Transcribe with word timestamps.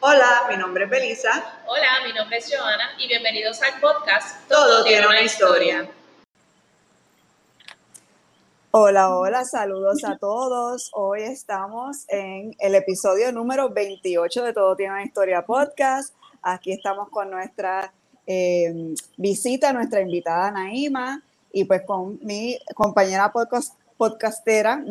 Hola, 0.00 0.46
mi 0.48 0.56
nombre 0.56 0.84
es 0.84 0.90
Belisa. 0.90 1.60
Hola, 1.66 1.88
mi 2.06 2.12
nombre 2.12 2.38
es 2.38 2.48
Joana 2.48 2.90
y 3.00 3.08
bienvenidos 3.08 3.60
al 3.62 3.80
podcast 3.80 4.48
Todo, 4.48 4.84
tiene 4.84 5.04
una 5.04 5.22
historia. 5.22 5.90
Hola, 8.70 9.16
hola, 9.16 9.44
saludos 9.44 10.04
a 10.04 10.16
todos. 10.16 10.90
Hoy 10.92 11.22
estamos 11.22 12.04
en 12.06 12.54
el 12.60 12.76
episodio 12.76 13.32
número 13.32 13.70
28 13.70 14.44
de 14.44 14.52
Todo 14.52 14.76
tiene 14.76 14.92
una 14.92 15.04
historia 15.04 15.44
podcast. 15.44 16.14
Aquí 16.42 16.70
estamos 16.70 17.08
con 17.08 17.28
nuestra 17.28 17.92
eh, 18.24 18.94
visita, 19.16 19.72
nuestra 19.72 20.00
invitada 20.00 20.52
Naima 20.52 21.24
y 21.50 21.64
pues 21.64 21.82
con 21.82 22.20
mi 22.22 22.56
compañera 22.76 23.32
podcast, 23.32 23.74
podcastera, 23.98 24.82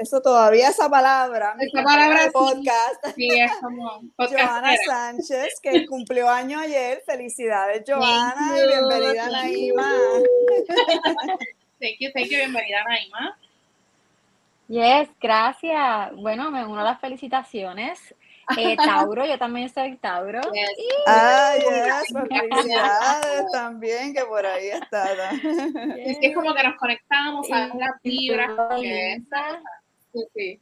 eso, 0.00 0.22
todavía 0.22 0.70
esa 0.70 0.88
palabra, 0.88 1.54
esa 1.60 1.82
palabra 1.84 2.30
podcast, 2.32 3.14
sí, 3.14 3.28
es 3.28 3.52
como 3.60 4.00
Joana 4.16 4.74
Sánchez, 4.86 5.60
que 5.62 5.86
cumplió 5.86 6.28
año 6.28 6.58
ayer, 6.58 7.02
felicidades 7.04 7.84
Joana 7.86 8.58
y 8.58 8.66
bienvenida 8.66 9.28
Naima. 9.28 9.92
Thank 11.78 11.96
you, 12.00 12.10
thank 12.14 12.30
you, 12.30 12.38
bienvenida 12.38 12.82
Naima. 12.84 13.38
Yes, 14.68 15.10
gracias. 15.20 16.16
Bueno, 16.16 16.50
me 16.50 16.64
uno 16.64 16.80
a 16.80 16.84
las 16.84 17.00
felicitaciones. 17.00 18.14
Eh, 18.56 18.76
Tauro, 18.76 19.24
yo 19.26 19.38
también 19.38 19.68
soy 19.68 19.96
Tauro. 19.96 20.40
Ah, 21.06 21.54
yes, 21.56 22.12
pues 22.12 22.24
felicidades 22.28 23.50
también, 23.52 24.14
que 24.14 24.24
por 24.24 24.44
ahí 24.44 24.68
está. 24.68 25.12
Es 25.32 26.18
que 26.18 26.26
es 26.28 26.34
como 26.34 26.54
que 26.54 26.62
nos 26.62 26.76
conectamos 26.76 27.50
a 27.50 27.68
las 27.68 28.02
vibras. 28.02 28.50
Sí, 30.14 30.20
sí. 30.32 30.60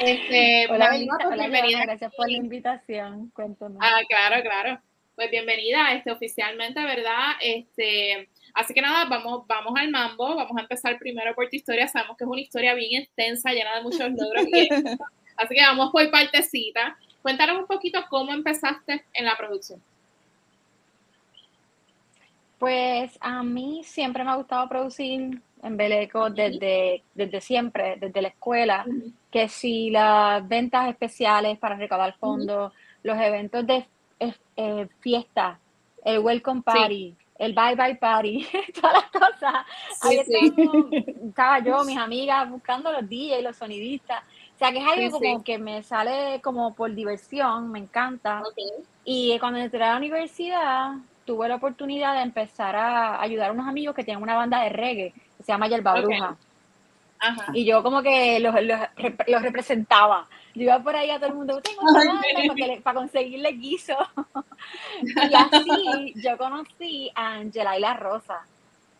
Este, 0.00 0.66
hola, 0.70 0.88
pues, 0.88 1.38
bienvenida. 1.38 1.82
gracias 1.82 2.14
por 2.14 2.30
la 2.30 2.36
invitación. 2.36 3.30
Cuéntame. 3.34 3.76
Ah, 3.80 4.00
claro, 4.08 4.40
claro. 4.42 4.80
Pues 5.16 5.30
bienvenida, 5.30 5.92
este, 5.94 6.12
oficialmente, 6.12 6.80
¿verdad? 6.80 7.32
Este, 7.40 8.28
así 8.54 8.72
que 8.72 8.80
nada, 8.80 9.04
vamos, 9.06 9.46
vamos 9.48 9.72
al 9.76 9.90
mambo. 9.90 10.36
Vamos 10.36 10.56
a 10.56 10.62
empezar 10.62 10.96
primero 10.98 11.34
por 11.34 11.48
tu 11.50 11.56
historia. 11.56 11.88
Sabemos 11.88 12.16
que 12.16 12.24
es 12.24 12.30
una 12.30 12.40
historia 12.40 12.74
bien 12.74 13.02
extensa, 13.02 13.50
llena 13.50 13.74
de 13.76 13.82
muchos 13.82 14.10
logros. 14.10 14.46
Así 15.36 15.54
que 15.54 15.62
vamos 15.62 15.90
por 15.90 16.10
partecita. 16.10 16.96
Cuéntanos 17.22 17.58
un 17.58 17.66
poquito 17.66 18.00
cómo 18.10 18.32
empezaste 18.32 19.04
en 19.12 19.24
la 19.24 19.36
producción. 19.36 19.82
Pues 22.58 23.18
a 23.20 23.42
mí 23.42 23.82
siempre 23.84 24.22
me 24.22 24.30
ha 24.30 24.36
gustado 24.36 24.68
producir 24.68 25.40
en 25.62 25.76
Beleco 25.76 26.30
desde, 26.30 27.02
desde 27.14 27.40
siempre, 27.40 27.96
desde 27.96 28.22
la 28.22 28.28
escuela, 28.28 28.84
que 29.30 29.48
si 29.48 29.90
las 29.90 30.46
ventas 30.46 30.88
especiales 30.88 31.58
para 31.58 31.76
recaudar 31.76 32.14
fondos, 32.18 32.72
los 33.02 33.18
eventos 33.18 33.66
de 33.66 33.86
eh, 34.56 34.88
fiesta, 35.00 35.58
el 36.04 36.18
welcome 36.18 36.62
party, 36.62 37.16
el 37.38 37.54
bye 37.54 37.74
bye 37.74 37.96
party, 37.96 38.46
todas 38.80 38.94
las 38.94 39.10
cosas. 39.10 39.54
Ahí 40.02 40.18
estaba 40.18 41.58
yo, 41.60 41.82
mis 41.86 41.98
amigas, 41.98 42.48
buscando 42.50 42.92
los 42.92 43.08
DJs, 43.08 43.42
los 43.42 43.56
sonidistas 43.56 44.22
sea, 44.62 44.72
que 44.72 44.78
es 44.78 44.84
algo 44.86 45.18
como 45.18 45.44
que 45.44 45.58
me 45.58 45.82
sale 45.82 46.40
como 46.40 46.74
por 46.74 46.94
diversión, 46.94 47.72
me 47.72 47.80
encanta. 47.80 48.42
Y 49.04 49.36
cuando 49.40 49.58
entré 49.58 49.82
a 49.82 49.92
la 49.92 49.96
universidad, 49.96 50.92
tuve 51.24 51.48
la 51.48 51.56
oportunidad 51.56 52.14
de 52.14 52.22
empezar 52.22 52.76
a 52.76 53.20
ayudar 53.20 53.50
a 53.50 53.52
unos 53.52 53.66
amigos 53.66 53.94
que 53.94 54.04
tienen 54.04 54.22
una 54.22 54.36
banda 54.36 54.62
de 54.62 54.68
reggae, 54.68 55.12
que 55.36 55.42
se 55.42 55.52
llama 55.52 55.66
Yerba 55.66 56.00
Bruja. 56.00 56.36
Y 57.52 57.64
yo 57.64 57.82
como 57.82 58.02
que 58.02 58.38
los, 58.40 58.54
los, 58.62 59.42
representaba. 59.42 60.28
Yo 60.54 60.62
iba 60.62 60.78
por 60.80 60.94
ahí 60.94 61.10
a 61.10 61.16
todo 61.16 61.28
el 61.28 61.34
mundo, 61.34 61.60
tengo 61.60 61.82
una 61.82 62.04
banda 62.04 62.80
para, 62.84 62.94
conseguirle 62.94 63.52
guiso. 63.52 63.96
y 65.02 65.34
así 65.34 66.14
yo 66.16 66.36
conocí 66.36 67.10
a 67.14 67.34
Angela 67.34 67.76
y 67.76 67.80
la 67.80 67.94
Rosa, 67.94 68.46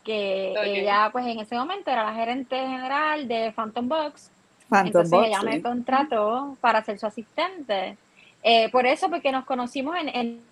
que 0.02 0.54
ella 0.64 1.10
pues 1.12 1.26
en 1.26 1.38
ese 1.38 1.56
momento 1.56 1.90
era 1.90 2.04
la 2.04 2.14
gerente 2.14 2.56
general 2.56 3.28
de 3.28 3.52
Phantom 3.52 3.88
Box 3.88 4.31
entonces 4.80 5.18
ella 5.24 5.42
me 5.42 5.60
contrató 5.62 6.56
para 6.60 6.82
ser 6.82 6.98
su 6.98 7.06
asistente. 7.06 7.96
Eh, 8.42 8.70
por 8.70 8.86
eso, 8.86 9.08
porque 9.08 9.30
nos 9.30 9.44
conocimos 9.44 9.96
en, 9.96 10.08
en, 10.08 10.42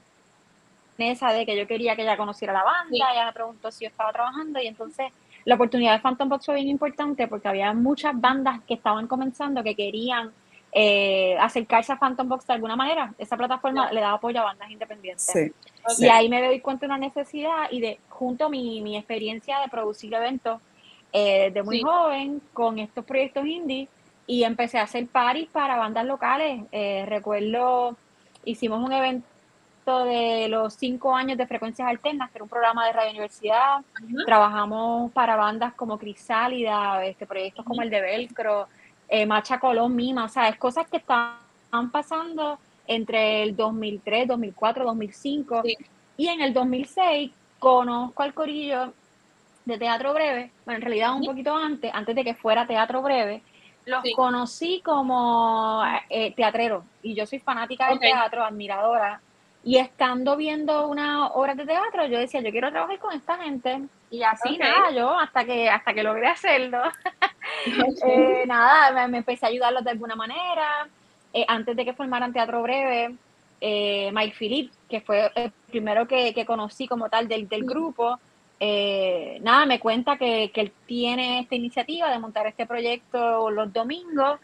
esa 0.99 1.33
de 1.33 1.47
que 1.47 1.57
yo 1.57 1.67
quería 1.67 1.97
que 1.97 2.03
ella 2.03 2.17
conociera 2.17 2.53
la 2.53 2.63
banda, 2.63 3.13
ella 3.13 3.25
me 3.25 3.33
preguntó 3.33 3.71
si 3.73 3.85
yo 3.85 3.91
estaba 3.91 4.13
trabajando 4.13 4.61
y 4.61 4.67
entonces 4.67 5.07
la 5.47 5.55
oportunidad 5.55 5.95
de 5.95 6.01
Phantom 6.01 6.29
Box 6.29 6.45
fue 6.45 6.57
bien 6.57 6.69
importante 6.69 7.27
porque 7.27 7.49
había 7.49 7.73
muchas 7.73 8.21
bandas 8.21 8.61
que 8.69 8.75
estaban 8.75 9.07
comenzando 9.07 9.63
que 9.63 9.75
querían 9.75 10.31
eh, 10.73 11.37
acercarse 11.41 11.93
a 11.93 11.99
Phantom 11.99 12.29
Box 12.29 12.47
de 12.47 12.53
alguna 12.53 12.77
manera. 12.77 13.15
Esa 13.19 13.37
plataforma 13.39 13.91
le 13.91 14.01
daba 14.03 14.15
apoyo 14.15 14.41
a 14.41 14.45
bandas 14.45 14.71
independientes. 14.71 15.53
Y 15.99 16.07
ahí 16.07 16.29
me 16.29 16.45
doy 16.45 16.61
cuenta 16.61 16.87
de 16.87 16.93
una 16.93 16.99
necesidad 16.99 17.71
y 17.71 17.81
de 17.81 17.99
junto 18.09 18.45
a 18.45 18.49
mi, 18.51 18.83
mi 18.83 18.99
experiencia 18.99 19.59
de 19.61 19.69
producir 19.69 20.13
eventos 20.13 20.61
eh, 21.13 21.51
de 21.53 21.63
muy 21.63 21.83
joven 21.83 22.41
con 22.53 22.79
estos 22.79 23.05
proyectos 23.05 23.45
indie, 23.45 23.89
y 24.31 24.45
empecé 24.45 24.79
a 24.79 24.85
hacer 24.85 25.09
parties 25.09 25.49
para 25.49 25.77
bandas 25.77 26.07
locales. 26.07 26.63
Eh, 26.71 27.05
recuerdo, 27.09 27.97
hicimos 28.45 28.81
un 28.81 28.93
evento 28.93 30.05
de 30.05 30.47
los 30.47 30.75
cinco 30.75 31.17
años 31.17 31.37
de 31.37 31.49
frecuencias 31.49 31.89
alternas, 31.89 32.31
que 32.31 32.39
era 32.39 32.45
un 32.45 32.49
programa 32.49 32.87
de 32.87 32.93
Radio 32.93 33.11
Universidad. 33.11 33.81
Trabajamos 34.27 35.11
para 35.11 35.35
bandas 35.35 35.75
como 35.75 35.99
Crisálida, 35.99 37.05
este, 37.05 37.27
proyectos 37.27 37.65
como 37.65 37.83
el 37.83 37.91
de 37.91 38.01
Velcro, 38.01 38.69
eh, 39.09 39.27
Macha 39.27 39.59
Colón, 39.59 39.97
Mima, 39.97 40.27
o 40.27 40.29
sea, 40.29 40.49
es 40.49 40.57
cosas 40.59 40.89
que 40.89 40.99
están 40.99 41.91
pasando 41.91 42.61
entre 42.87 43.43
el 43.43 43.57
2003, 43.57 44.29
2004, 44.29 44.85
2005. 44.85 45.63
Y 46.17 46.29
en 46.29 46.41
el 46.41 46.55
2006 46.55 47.33
conozco 47.59 48.23
al 48.23 48.33
corillo 48.33 48.93
de 49.65 49.77
Teatro 49.77 50.15
Breve, 50.15 50.53
bueno, 50.65 50.79
en 50.79 50.83
realidad 50.83 51.17
un 51.17 51.25
poquito 51.25 51.53
antes, 51.53 51.91
antes 51.93 52.15
de 52.15 52.23
que 52.23 52.35
fuera 52.35 52.69
Teatro 52.69 53.03
Breve, 53.03 53.43
los 53.91 54.05
conocí 54.15 54.81
como 54.85 55.83
eh, 56.09 56.33
teatreros 56.35 56.85
y 57.03 57.15
yo 57.15 57.27
soy 57.27 57.41
fanática 57.41 57.89
del 57.89 57.99
teatro, 57.99 58.45
admiradora. 58.45 59.21
Y 59.63 59.77
estando 59.77 60.37
viendo 60.37 60.89
una 60.89 61.27
obra 61.29 61.55
de 61.55 61.67
teatro, 61.67 62.07
yo 62.07 62.19
decía, 62.19 62.41
yo 62.41 62.51
quiero 62.51 62.71
trabajar 62.71 62.99
con 62.99 63.13
esta 63.15 63.37
gente. 63.37 63.83
Y 64.11 64.23
así 64.23 64.57
nada, 64.57 64.91
yo 64.91 65.19
hasta 65.19 65.45
que 65.45 65.69
hasta 65.69 65.93
que 65.93 66.03
logré 66.03 66.29
hacerlo. 66.29 66.83
Eh, 68.07 68.45
nada, 68.47 69.09
me, 69.09 69.19
empecé 69.19 69.45
a 69.45 69.49
ayudarlos 69.49 69.83
de 69.83 69.91
alguna 69.91 70.15
manera. 70.15 70.87
Eh, 71.33 71.45
antes 71.49 71.75
de 71.75 71.85
que 71.85 71.93
formaran 71.93 72.33
Teatro 72.33 72.63
Breve, 72.63 73.17
Mike 73.61 74.37
Philip, 74.39 74.73
que 74.89 75.01
fue 75.01 75.31
el 75.35 75.51
primero 75.69 76.07
que, 76.07 76.33
que 76.33 76.47
conocí 76.47 76.87
como 76.87 77.09
tal 77.09 77.27
del, 77.27 77.49
del 77.49 77.65
grupo, 77.65 78.21
eh, 78.63 79.39
nada, 79.41 79.65
me 79.65 79.81
cuenta 79.81 80.19
que, 80.19 80.53
él 80.55 80.73
tiene 80.87 81.41
esta 81.41 81.55
iniciativa 81.55 82.11
de 82.11 82.19
montar 82.19 82.47
este 82.47 82.67
proyecto 82.67 83.51
los 83.51 83.73
domingos. 83.73 84.39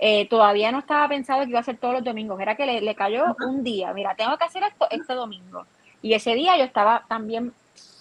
Eh, 0.00 0.26
todavía 0.28 0.72
no 0.72 0.80
estaba 0.80 1.08
pensado 1.08 1.44
que 1.44 1.50
iba 1.50 1.60
a 1.60 1.62
ser 1.62 1.76
todos 1.78 1.94
los 1.94 2.04
domingos, 2.04 2.40
era 2.40 2.56
que 2.56 2.66
le, 2.66 2.94
cayó 2.96 3.36
un 3.46 3.62
día. 3.62 3.92
Mira, 3.92 4.14
tengo 4.16 4.36
que 4.36 4.44
hacer 4.44 4.64
esto 4.64 4.88
este 4.90 5.14
domingo. 5.14 5.66
Y 6.02 6.14
ese 6.14 6.34
día 6.34 6.56
yo 6.56 6.64
estaba 6.64 7.04
también 7.06 7.52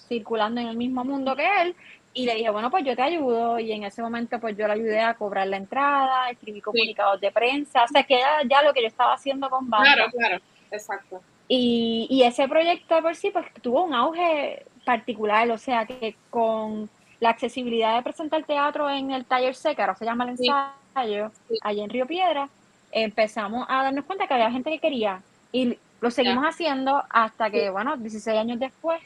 circulando 0.08 0.60
en 0.60 0.68
el 0.68 0.78
mismo 0.78 1.06
mundo 1.06 1.36
que 1.36 1.46
él 1.62 1.76
y 2.14 2.26
le 2.26 2.36
dije, 2.36 2.50
bueno, 2.50 2.72
pues 2.72 2.84
yo 2.84 2.96
te 2.96 3.04
ayudo. 3.04 3.60
Y 3.60 3.72
en 3.72 3.84
ese 3.84 4.02
momento, 4.02 4.40
pues 4.40 4.58
yo 4.58 4.66
le 4.66 4.74
ayudé 4.74 5.02
a 5.02 5.14
cobrar 5.14 5.48
la 5.48 5.58
entrada, 5.58 6.32
escribí 6.32 6.62
comunicados 6.62 7.22
de 7.22 7.32
prensa, 7.32 7.84
o 7.84 7.88
sea, 7.88 8.04
que 8.04 8.16
era 8.16 8.42
ya 8.50 8.64
lo 8.64 8.74
que 8.74 8.82
yo 8.82 8.88
estaba 8.88 9.14
haciendo 9.14 9.50
con 9.50 9.70
banda. 9.70 9.94
Claro, 9.94 10.12
claro, 10.12 10.42
exacto. 10.72 11.22
Y, 11.52 12.06
y 12.12 12.24
ese 12.24 12.48
proyecto 12.48 13.02
por 13.02 13.16
sí, 13.16 13.32
pues 13.32 13.46
tuvo 13.62 13.84
un 13.84 13.94
auge 13.94 14.66
particular, 14.86 15.50
o 15.50 15.58
sea 15.58 15.86
que 15.86 16.16
con 16.30 16.90
la 17.20 17.32
accesibilidad 17.32 17.96
de 17.96 18.04
presentar 18.04 18.44
teatro 18.44 18.90
en 18.90 19.12
el 19.12 19.26
taller 19.26 19.56
seca, 19.56 19.84
ahora 19.84 19.96
se 19.96 20.06
llama 20.06 20.26
el 20.26 20.32
ensayo, 20.32 21.32
allá 21.62 21.84
en 21.84 21.90
Río 21.90 22.06
Piedra, 22.06 22.50
empezamos 22.92 23.66
a 23.68 23.84
darnos 23.84 24.06
cuenta 24.06 24.28
que 24.28 24.34
había 24.34 24.52
gente 24.52 24.70
que 24.70 24.80
quería. 24.80 25.22
Y 25.52 25.78
lo 26.02 26.12
seguimos 26.12 26.46
haciendo 26.46 27.04
hasta 27.10 27.50
que, 27.50 27.70
bueno, 27.70 27.98
16 27.98 28.38
años 28.38 28.60
después. 28.60 29.02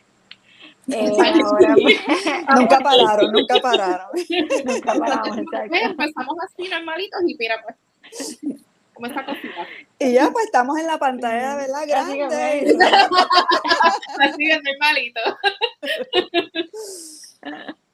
Eh, 0.89 1.12
nunca 2.56 2.79
pararon, 2.79 3.31
nunca 3.31 3.56
pararon. 3.62 4.07
nunca 4.65 4.94
paramos, 4.94 5.38
Empezamos 5.38 6.35
así 6.45 6.69
normalitos 6.69 7.21
y 7.25 7.35
mira, 7.35 7.56
pues 7.63 7.75
como 8.93 9.07
esta 9.07 9.25
cosita. 9.25 9.67
Y 9.99 10.13
ya 10.13 10.29
pues 10.31 10.45
estamos 10.45 10.79
en 10.79 10.87
la 10.87 10.97
pantalla, 10.97 11.55
¿verdad? 11.55 11.87
Grande. 11.87 12.77
Así 14.19 14.45
de 14.45 14.61
normalito. 14.61 15.21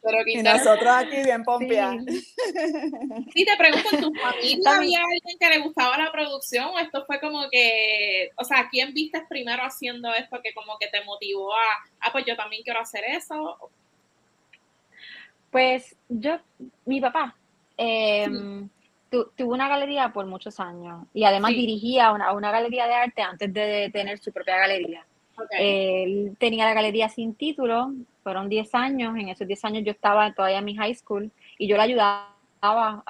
Pero 0.01 0.17
y 0.25 0.41
nosotros 0.41 0.87
aquí 0.87 1.23
bien 1.23 1.43
pompeados. 1.43 2.03
Sí. 3.33 3.45
te 3.45 3.57
pregunto, 3.57 3.89
¿en 3.91 4.01
tu 4.01 4.13
familia 4.13 4.75
había 4.77 4.99
alguien 4.99 5.37
que 5.39 5.49
le 5.49 5.59
gustaba 5.59 5.97
la 5.97 6.11
producción 6.11 6.65
o 6.65 6.79
esto 6.79 7.05
fue 7.05 7.19
como 7.19 7.49
que, 7.49 8.29
o 8.37 8.43
sea, 8.43 8.69
¿quién 8.71 8.93
viste 8.93 9.21
primero 9.27 9.63
haciendo 9.63 10.13
esto 10.13 10.41
que 10.41 10.53
como 10.53 10.77
que 10.79 10.87
te 10.87 11.03
motivó 11.03 11.53
a, 11.53 11.65
ah, 11.99 12.11
pues 12.11 12.25
yo 12.25 12.35
también 12.37 12.63
quiero 12.63 12.79
hacer 12.79 13.03
eso? 13.05 13.57
Pues 15.51 15.95
yo, 16.07 16.39
mi 16.85 17.01
papá, 17.01 17.35
eh, 17.77 18.27
tuve 19.09 19.43
una 19.43 19.67
galería 19.67 20.09
por 20.13 20.25
muchos 20.25 20.59
años 20.59 21.05
y 21.13 21.23
además 21.23 21.51
dirigía 21.51 22.11
una, 22.11 22.33
una, 22.33 22.51
galería 22.51 22.87
de 22.87 22.93
arte 22.93 23.21
antes 23.21 23.53
de, 23.53 23.89
tener 23.91 24.19
su 24.19 24.31
propia 24.31 24.57
galería. 24.57 25.05
Él 25.57 26.35
tenía 26.37 26.65
la 26.65 26.73
galería 26.73 27.07
sin 27.07 27.33
título, 27.33 27.93
fueron 28.23 28.49
10 28.49 28.75
años, 28.75 29.15
en 29.17 29.29
esos 29.29 29.47
10 29.47 29.65
años 29.65 29.83
yo 29.85 29.91
estaba 29.91 30.33
todavía 30.33 30.59
en 30.59 30.65
mi 30.65 30.75
high 30.75 30.93
school 30.95 31.31
y 31.57 31.67
yo 31.67 31.77
le 31.77 31.83
ayudaba, 31.83 32.33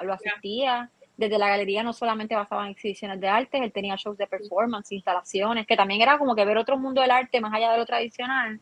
lo 0.02 0.12
asistía. 0.12 0.90
Desde 1.16 1.38
la 1.38 1.48
galería 1.48 1.82
no 1.82 1.92
solamente 1.92 2.34
basaba 2.34 2.64
en 2.64 2.70
exhibiciones 2.70 3.20
de 3.20 3.28
arte, 3.28 3.58
él 3.58 3.72
tenía 3.72 3.96
shows 3.96 4.16
de 4.16 4.26
performance, 4.26 4.92
instalaciones, 4.92 5.66
que 5.66 5.76
también 5.76 6.00
era 6.00 6.16
como 6.18 6.34
que 6.34 6.44
ver 6.44 6.56
otro 6.56 6.78
mundo 6.78 7.02
del 7.02 7.10
arte 7.10 7.40
más 7.40 7.52
allá 7.52 7.72
de 7.72 7.78
lo 7.78 7.84
tradicional. 7.84 8.58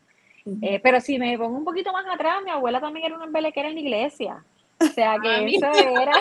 Eh, 0.63 0.81
pero 0.83 1.01
si 1.01 1.19
me 1.19 1.37
pongo 1.37 1.59
un 1.59 1.65
poquito 1.65 1.93
más 1.93 2.07
atrás, 2.07 2.43
mi 2.43 2.51
abuela 2.51 2.81
también 2.81 3.07
era 3.07 3.17
una 3.17 3.27
embelequera 3.27 3.69
en 3.69 3.75
la 3.75 3.81
iglesia. 3.81 4.45
O 4.81 4.85
sea 4.87 5.17
que 5.21 5.47
eso 5.47 5.67
era. 5.73 6.13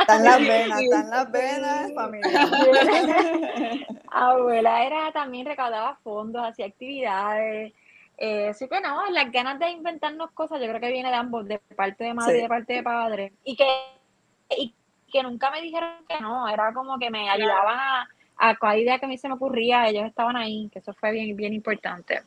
Están 0.00 0.24
las 0.24 0.40
venas, 0.48 0.80
están 0.80 1.10
las 1.10 1.32
venas 1.32 1.92
familiares. 1.94 3.86
Abuela 4.08 4.84
era 4.84 5.12
también 5.12 5.46
recaudaba 5.46 5.96
fondos, 6.02 6.44
hacía 6.44 6.66
actividades. 6.66 7.72
Eh, 8.18 8.48
así 8.50 8.68
que 8.68 8.80
no, 8.80 9.04
las 9.10 9.32
ganas 9.32 9.58
de 9.58 9.70
inventarnos 9.70 10.30
cosas, 10.30 10.60
yo 10.60 10.68
creo 10.68 10.80
que 10.80 10.92
viene 10.92 11.08
de 11.08 11.16
ambos, 11.16 11.46
de 11.46 11.58
parte 11.58 12.04
de 12.04 12.14
madre 12.14 12.38
y 12.38 12.42
de 12.42 12.48
parte 12.48 12.72
de 12.74 12.82
padre. 12.82 13.32
Y 13.42 13.56
que, 13.56 13.66
y 14.56 14.74
que 15.10 15.22
nunca 15.22 15.50
me 15.50 15.60
dijeron 15.60 15.90
que 16.08 16.20
no, 16.20 16.48
era 16.48 16.72
como 16.72 16.98
que 16.98 17.10
me 17.10 17.28
ayudaban 17.28 17.78
a, 17.78 18.08
a 18.36 18.54
cada 18.56 18.76
idea 18.76 18.98
que 18.98 19.06
a 19.06 19.08
mí 19.08 19.18
se 19.18 19.28
me 19.28 19.34
ocurría, 19.34 19.88
ellos 19.88 20.04
estaban 20.04 20.36
ahí, 20.36 20.68
que 20.72 20.78
eso 20.78 20.92
fue 20.94 21.10
bien, 21.10 21.34
bien 21.36 21.52
importante. 21.52 22.22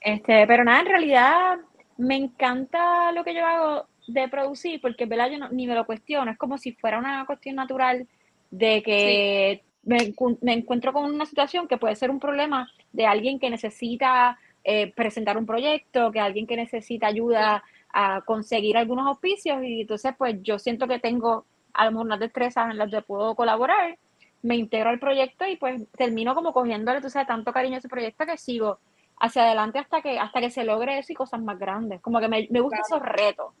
Este, 0.00 0.46
pero 0.46 0.64
nada, 0.64 0.80
en 0.80 0.86
realidad 0.86 1.58
me 1.98 2.16
encanta 2.16 3.12
lo 3.12 3.24
que 3.24 3.34
yo 3.34 3.44
hago 3.44 3.86
de 4.08 4.28
producir, 4.28 4.80
porque 4.80 5.06
¿verdad? 5.06 5.30
yo 5.30 5.48
ni 5.50 5.66
me 5.66 5.74
lo 5.74 5.86
cuestiono, 5.86 6.30
es 6.30 6.38
como 6.38 6.58
si 6.58 6.72
fuera 6.72 6.98
una 6.98 7.24
cuestión 7.26 7.56
natural 7.56 8.06
de 8.50 8.82
que 8.82 9.62
me, 9.84 10.14
encuentro 10.52 10.92
con 10.92 11.04
una 11.04 11.26
situación 11.26 11.68
que 11.68 11.76
puede 11.76 11.96
ser 11.96 12.10
un 12.10 12.20
problema 12.20 12.68
de 12.92 13.06
alguien 13.06 13.38
que 13.38 13.50
necesita 13.50 14.38
eh, 14.64 14.92
presentar 14.94 15.38
un 15.38 15.46
proyecto, 15.46 16.10
que 16.10 16.20
alguien 16.20 16.46
que 16.46 16.56
necesita 16.56 17.06
ayuda 17.06 17.62
a 17.90 18.20
conseguir 18.22 18.76
algunos 18.76 19.06
auspicios 19.06 19.62
y 19.62 19.82
entonces 19.82 20.14
pues 20.16 20.42
yo 20.42 20.58
siento 20.58 20.86
que 20.86 20.98
tengo 20.98 21.46
a 21.72 21.84
lo 21.84 21.92
mejor 21.92 22.06
unas 22.06 22.20
destrezas 22.20 22.70
en 22.70 22.78
las 22.78 22.90
que 22.90 23.02
puedo 23.02 23.34
colaborar, 23.34 23.98
me 24.42 24.56
integro 24.56 24.90
al 24.90 24.98
proyecto 24.98 25.46
y 25.46 25.56
pues 25.56 25.86
termino 25.92 26.34
como 26.34 26.52
cogiéndole, 26.52 27.00
tú 27.00 27.10
sabes, 27.10 27.28
tanto 27.28 27.52
cariño 27.52 27.76
a 27.76 27.78
ese 27.78 27.88
proyecto 27.88 28.26
que 28.26 28.36
sigo 28.36 28.78
hacia 29.20 29.42
adelante 29.42 29.78
hasta 29.78 30.00
que, 30.00 30.18
hasta 30.18 30.40
que 30.40 30.50
se 30.50 30.64
logre 30.64 30.98
eso 30.98 31.12
y 31.12 31.16
cosas 31.16 31.40
más 31.40 31.58
grandes. 31.58 32.00
Como 32.00 32.20
que 32.20 32.28
me, 32.28 32.46
me 32.50 32.60
gustan 32.60 32.80
esos 32.80 33.02
retos. 33.02 33.52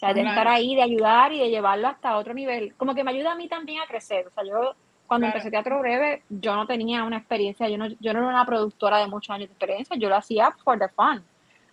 O 0.00 0.06
sea, 0.06 0.14
de 0.14 0.22
estar 0.22 0.48
ahí, 0.48 0.74
de 0.74 0.80
ayudar 0.80 1.30
y 1.30 1.40
de 1.40 1.50
llevarlo 1.50 1.86
hasta 1.86 2.16
otro 2.16 2.32
nivel. 2.32 2.74
Como 2.76 2.94
que 2.94 3.04
me 3.04 3.10
ayuda 3.10 3.32
a 3.32 3.34
mí 3.34 3.48
también 3.48 3.82
a 3.82 3.86
crecer. 3.86 4.28
O 4.28 4.30
sea, 4.30 4.44
yo 4.44 4.74
cuando 5.06 5.26
empecé 5.26 5.50
teatro 5.50 5.78
breve, 5.78 6.22
yo 6.30 6.56
no 6.56 6.66
tenía 6.66 7.04
una 7.04 7.18
experiencia, 7.18 7.68
yo 7.68 7.76
no, 7.76 7.86
yo 7.86 8.14
no 8.14 8.20
era 8.20 8.28
una 8.28 8.46
productora 8.46 8.96
de 8.96 9.08
muchos 9.08 9.28
años 9.28 9.50
de 9.50 9.52
experiencia, 9.52 9.96
yo 9.98 10.08
lo 10.08 10.16
hacía 10.16 10.52
for 10.64 10.78
the 10.78 10.88
fun. 10.88 11.22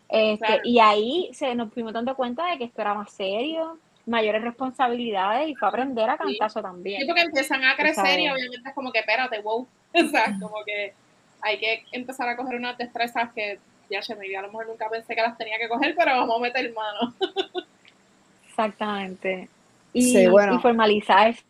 Este, 0.10 0.60
Y 0.66 0.78
ahí 0.80 1.30
se 1.32 1.56
nos 1.56 1.72
fuimos 1.74 1.94
dando 1.94 2.18
cuenta 2.18 2.48
de 2.48 2.58
que 2.58 2.66
esto 2.66 2.82
era 2.82 2.96
más 2.96 3.14
serio, 3.14 3.78
mayores 4.06 4.42
responsabilidades 4.42 5.48
y 5.48 5.56
fue 5.56 5.70
aprender 5.70 6.10
a 6.10 6.18
cantazo 6.18 6.62
también. 6.62 7.00
Sí, 7.00 7.08
porque 7.08 7.22
empiezan 7.22 7.64
a 7.64 7.78
crecer 7.78 8.20
y 8.20 8.30
obviamente 8.30 8.68
es 8.68 8.76
como 8.76 8.92
que 8.92 9.00
espérate, 9.00 9.40
wow. 9.42 9.66
O 9.94 10.08
sea, 10.10 10.36
como 10.38 10.66
que 10.66 10.94
hay 11.40 11.60
que 11.60 11.86
empezar 11.94 12.28
a 12.28 12.36
coger 12.36 12.58
unas 12.58 12.78
destrezas 12.78 13.32
que 13.32 13.58
ya 13.90 14.02
se 14.02 14.16
me 14.16 14.36
a 14.36 14.42
lo 14.42 14.50
mejor 14.50 14.68
nunca 14.68 14.90
pensé 14.90 15.16
que 15.16 15.22
las 15.22 15.38
tenía 15.38 15.58
que 15.58 15.70
coger, 15.70 15.96
pero 15.98 16.12
vamos 16.18 16.36
a 16.38 16.42
meter 16.42 16.74
mano. 16.74 17.14
Exactamente. 18.58 19.50
Y, 19.94 20.18
y 20.18 20.28
formalizarse 20.28 21.44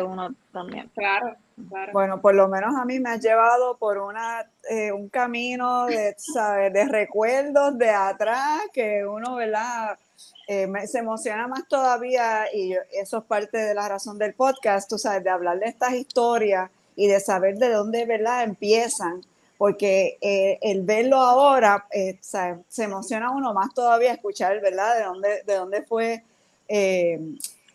uno 0.00 0.32
también. 0.52 0.88
Claro, 0.94 1.34
claro. 1.68 1.92
Bueno, 1.92 2.20
por 2.20 2.34
lo 2.34 2.48
menos 2.48 2.74
a 2.76 2.84
mí 2.84 3.00
me 3.00 3.10
ha 3.10 3.16
llevado 3.16 3.76
por 3.76 3.98
una 3.98 4.46
eh, 4.70 4.92
un 4.92 5.08
camino 5.08 5.86
de, 5.86 6.14
¿sabes? 6.16 6.72
de 6.72 6.86
recuerdos 6.86 7.76
de 7.76 7.90
atrás 7.90 8.60
que 8.72 9.04
uno, 9.04 9.34
¿verdad? 9.34 9.98
Eh, 10.46 10.68
se 10.86 11.00
emociona 11.00 11.48
más 11.48 11.66
todavía 11.68 12.44
y 12.54 12.74
eso 12.92 13.18
es 13.18 13.24
parte 13.24 13.58
de 13.58 13.74
la 13.74 13.88
razón 13.88 14.18
del 14.18 14.34
podcast, 14.34 14.88
tú 14.88 14.98
sabes, 14.98 15.24
de 15.24 15.30
hablar 15.30 15.58
de 15.58 15.66
estas 15.66 15.92
historias 15.94 16.70
y 16.94 17.08
de 17.08 17.18
saber 17.18 17.56
de 17.56 17.70
dónde, 17.70 18.06
¿verdad? 18.06 18.44
Empiezan 18.44 19.20
porque 19.62 20.18
eh, 20.20 20.58
el 20.60 20.82
verlo 20.82 21.18
ahora 21.18 21.86
eh, 21.92 22.18
se 22.20 22.82
emociona 22.82 23.30
uno 23.30 23.54
más 23.54 23.72
todavía 23.72 24.12
escuchar, 24.12 24.60
¿verdad? 24.60 24.98
De 24.98 25.04
dónde, 25.04 25.42
de 25.46 25.54
dónde 25.54 25.82
fue, 25.82 26.24
eh, 26.68 27.18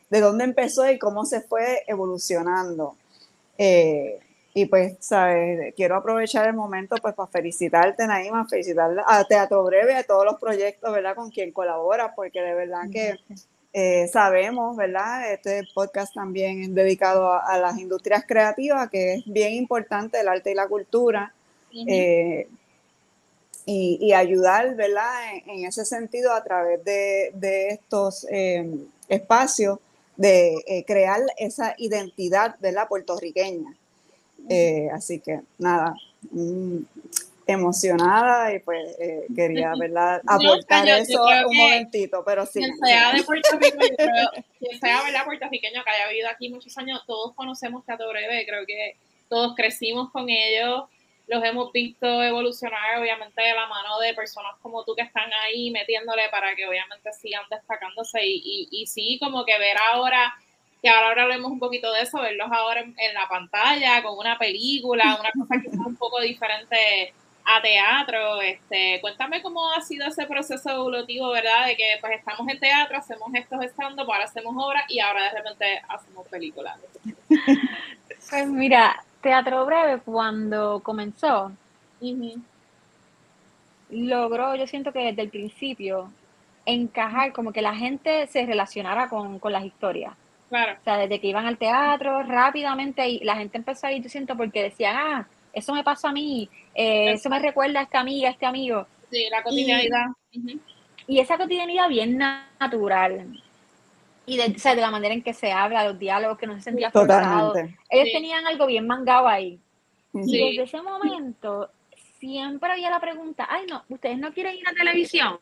de 0.10 0.22
dónde 0.22 0.44
empezó 0.44 0.90
y 0.90 0.98
cómo 0.98 1.26
se 1.26 1.42
fue 1.42 1.84
evolucionando. 1.88 2.96
y 3.58 4.66
pues, 4.66 4.98
¿sabes? 5.00 5.74
Quiero 5.76 5.96
aprovechar 5.96 6.48
el 6.48 6.54
momento 6.54 6.96
pues 7.02 7.14
para 7.14 7.28
felicitarte, 7.28 8.08
Naima, 8.08 8.48
felicitar 8.48 8.92
a 9.06 9.24
Teatro 9.26 9.64
Breve, 9.64 9.96
a 9.96 10.04
todos 10.04 10.26
los 10.26 10.40
proyectos, 10.40 10.92
¿verdad? 10.92 11.16
Con 11.16 11.30
quien 11.30 11.52
colabora, 11.52 12.16
porque 12.16 12.42
de 12.42 12.54
verdad 12.56 12.90
que 12.92 14.08
sabemos, 14.12 14.76
¿verdad? 14.76 15.32
Este 15.32 15.62
podcast 15.76 16.14
también 16.14 16.64
es 16.64 16.74
dedicado 16.74 17.32
a, 17.32 17.40
a, 17.40 17.60
las 17.60 17.78
industrias 17.78 18.24
creativas, 18.28 18.90
que 18.90 19.16
es 19.16 19.24
bien 19.26 19.54
importante 19.54 20.20
el 20.20 20.28
arte 20.28 20.52
y 20.52 20.56
la 20.56 20.68
cultura. 20.68 21.34
Eh, 21.88 22.48
y, 23.70 24.14
ayudar, 24.14 24.76
¿verdad? 24.76 25.12
En, 25.46 25.66
ese 25.66 25.84
sentido, 25.84 26.34
a 26.34 26.42
través 26.42 26.84
de, 26.86 27.68
estos 27.70 28.26
eh, 28.32 28.66
espacios, 29.10 29.80
de 30.16 30.56
eh, 30.66 30.86
crear 30.86 31.20
esa 31.38 31.76
identidad, 31.78 32.56
¿verdad? 32.62 32.88
Puertorriqueña. 32.88 33.76
así 34.94 35.20
que, 35.20 35.42
nada, 35.58 35.96
mm, 36.32 36.78
emocionada 37.46 38.54
y 38.54 38.60
pues 38.60 38.96
quería, 39.36 39.74
¿verdad? 39.78 40.22
Aportar 40.26 40.88
eso 40.88 41.26
un 41.50 41.58
momentito, 41.58 42.24
pero 42.26 42.46
sí. 42.46 42.62
Quien 42.62 42.78
sea 42.78 43.14
de 43.14 43.24
Puerto 43.24 43.50
Rico, 43.58 43.78
quien 44.60 44.80
sea, 44.80 45.04
¿verdad? 45.04 45.26
Puertorriqueño 45.26 45.84
que 45.84 45.90
haya 45.90 46.08
vivido 46.08 46.30
aquí 46.30 46.50
muchos 46.50 46.78
años, 46.78 47.02
todos 47.06 47.36
conocemos 47.36 47.86
Teatro 47.86 48.10
Breve, 48.10 48.46
creo 48.48 48.66
que 48.66 48.96
todos 49.28 49.56
crecimos 49.56 50.10
con 50.12 50.30
ellos 50.30 50.86
los 51.28 51.44
hemos 51.44 51.72
visto 51.74 52.24
evolucionar, 52.24 53.00
obviamente, 53.00 53.42
de 53.42 53.54
la 53.54 53.68
mano 53.68 54.00
de 54.00 54.14
personas 54.14 54.54
como 54.62 54.84
tú 54.86 54.96
que 54.96 55.02
están 55.02 55.30
ahí 55.44 55.70
metiéndole 55.72 56.30
para 56.32 56.56
que 56.56 56.66
obviamente 56.66 57.12
sigan 57.12 57.44
destacándose. 57.50 58.26
Y, 58.26 58.70
y, 58.72 58.88
sí, 58.88 59.20
como 59.22 59.44
que 59.44 59.60
ver 59.60 59.76
ahora, 59.92 60.34
que 60.82 60.90
ahora 60.90 61.24
hablemos 61.24 61.52
un 61.52 61.60
poquito 61.60 61.92
de 61.92 62.04
eso, 62.04 62.22
verlos 62.22 62.50
ahora 62.50 62.80
en, 62.80 63.14
la 63.14 63.28
pantalla, 63.28 64.02
con 64.02 64.18
una 64.18 64.40
película, 64.40 65.18
una 65.20 65.32
cosa 65.32 65.62
que 65.62 65.68
es 65.68 65.74
un 65.74 65.98
poco 65.98 66.22
diferente 66.22 67.14
a 67.44 67.62
teatro. 67.62 68.42
Este, 68.42 69.02
cuéntame 69.02 69.42
cómo 69.42 69.70
ha 69.74 69.82
sido 69.82 70.08
ese 70.08 70.26
proceso 70.28 70.70
evolutivo, 70.70 71.30
¿verdad? 71.32 71.68
De 71.68 71.76
que 71.76 71.98
pues 72.00 72.14
estamos 72.20 72.48
en 72.48 72.60
teatro, 72.60 72.98
hacemos 72.98 73.30
estos 73.34 73.62
stand 73.66 74.00
ahora 74.00 74.24
hacemos 74.24 74.56
obras 74.58 74.86
y 74.88 75.02
ahora 75.02 75.24
de 75.24 75.32
repente 75.32 75.82
hacemos 75.90 76.26
películas. 76.28 76.80
Pues 78.30 78.46
mira, 78.46 79.06
Teatro 79.22 79.66
Breve, 79.66 80.02
cuando 80.02 80.80
comenzó, 80.82 81.52
logró, 83.90 84.56
yo 84.56 84.68
siento 84.68 84.92
que 84.92 85.00
desde 85.00 85.24
el 85.24 85.30
principio, 85.30 86.12
encajar, 86.66 87.34
como 87.34 87.52
que 87.52 87.62
la 87.62 87.76
gente 87.76 88.28
se 88.28 88.46
relacionara 88.46 89.10
con, 89.10 89.40
las 89.44 89.66
historias. 89.66 90.14
Claro. 90.50 90.78
O 90.80 90.84
sea, 90.84 90.98
desde 90.98 91.20
que 91.20 91.28
iban 91.28 91.46
al 91.46 91.58
teatro, 91.58 92.24
rápidamente, 92.24 93.08
y 93.08 93.20
la 93.24 93.36
gente 93.36 93.58
empezó 93.58 93.88
a 93.88 93.92
ir, 93.92 94.04
yo 94.04 94.10
siento, 94.10 94.38
porque 94.38 94.64
decían, 94.64 94.96
ah, 94.98 95.28
eso 95.52 95.74
me 95.74 95.84
pasó 95.84 96.08
a 96.08 96.14
mí, 96.14 96.50
eh, 96.76 97.12
eso 97.14 97.30
me 97.30 97.40
recuerda 97.40 97.80
a 97.80 97.84
esta 97.84 98.00
amiga, 98.00 98.30
a 98.30 98.32
este 98.32 98.46
amigo. 98.46 98.86
Sí, 99.12 99.28
la 99.32 99.42
cotidianidad. 99.44 100.08
y 101.08 101.20
esa 101.20 101.38
cotidianidad 101.38 101.88
bien 101.90 102.18
natural 102.18 103.42
y 104.28 104.36
de, 104.36 104.54
o 104.56 104.60
sea, 104.60 104.76
de 104.76 104.82
la 104.82 104.92
manera 104.92 105.14
en 105.14 105.24
que 105.24 105.34
se 105.34 105.54
habla, 105.54 105.86
los 105.88 105.98
diálogos, 105.98 106.38
que 106.38 106.46
no 106.46 106.54
se 106.56 106.62
sentía 106.62 106.92
forzado. 106.92 107.56
Ellos 107.90 108.10
tenían 108.12 108.46
algo 108.46 108.68
bien 108.68 108.86
mangado 108.86 109.28
ahí. 109.28 109.58
Y 110.14 110.38
desde 110.38 110.64
ese 110.64 110.82
momento 110.82 111.70
siempre 112.20 112.72
había 112.72 112.90
la 112.90 113.00
pregunta, 113.00 113.48
ay 113.50 113.66
no, 113.68 113.84
ustedes 113.90 114.18
no 114.18 114.34
quieren 114.34 114.56
ir 114.56 114.68
a 114.68 114.74
televisión 114.74 115.40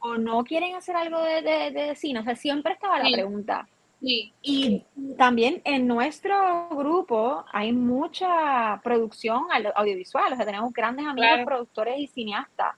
o 0.00 0.16
no 0.16 0.44
quieren 0.44 0.74
hacer 0.74 0.94
algo 0.96 1.20
de, 1.22 1.42
de, 1.42 1.94
cine, 1.96 2.20
o 2.20 2.24
sea, 2.24 2.36
siempre 2.36 2.74
estaba 2.74 2.98
la 2.98 3.10
pregunta. 3.10 3.66
Y 4.00 4.84
también 5.16 5.62
en 5.64 5.86
nuestro 5.86 6.68
grupo 6.70 7.44
hay 7.50 7.72
mucha 7.72 8.80
producción 8.84 9.44
audiovisual, 9.74 10.32
o 10.32 10.36
sea, 10.36 10.44
tenemos 10.44 10.72
grandes 10.72 11.06
amigos 11.06 11.40
productores 11.44 11.98
y 11.98 12.06
cineastas. 12.08 12.74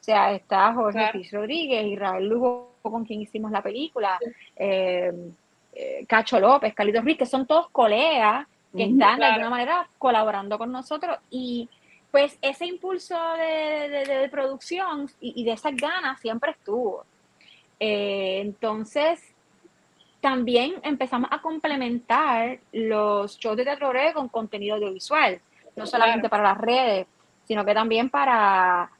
O 0.00 0.04
sea, 0.04 0.32
está 0.32 0.72
Jorge 0.72 1.10
Luis 1.14 1.32
Rodríguez, 1.32 1.86
Israel 1.86 2.28
Lugo 2.28 2.73
con 2.90 3.04
quien 3.04 3.22
hicimos 3.22 3.50
la 3.50 3.62
película, 3.62 4.18
eh, 4.56 5.12
eh, 5.72 6.04
Cacho 6.06 6.38
López, 6.38 6.74
Carlitos 6.74 7.04
Ruiz, 7.04 7.18
que 7.18 7.26
son 7.26 7.46
todos 7.46 7.68
colegas 7.70 8.46
que 8.76 8.84
están 8.84 9.20
de 9.20 9.26
alguna 9.26 9.50
manera 9.50 9.88
colaborando 9.98 10.58
con 10.58 10.72
nosotros. 10.72 11.18
Y 11.30 11.68
pues 12.10 12.38
ese 12.42 12.66
impulso 12.66 13.16
de, 13.36 14.28
producción 14.30 15.08
y, 15.20 15.44
de 15.44 15.52
esas 15.52 15.74
ganas 15.76 16.20
siempre 16.20 16.52
estuvo. 16.52 17.04
Eh, 17.78 18.40
entonces, 18.40 19.20
también 20.20 20.74
empezamos 20.82 21.30
a 21.32 21.40
complementar 21.40 22.58
los 22.72 23.38
shows 23.38 23.56
de 23.56 23.64
teatro 23.64 23.90
breve 23.90 24.12
con 24.12 24.28
contenido 24.28 24.76
audiovisual, 24.76 25.40
no 25.76 25.86
solamente 25.86 26.28
para 26.28 26.42
las 26.42 26.58
redes, 26.58 27.06
sino 27.46 27.64
que 27.64 27.74
también 27.74 28.10
para 28.10 28.90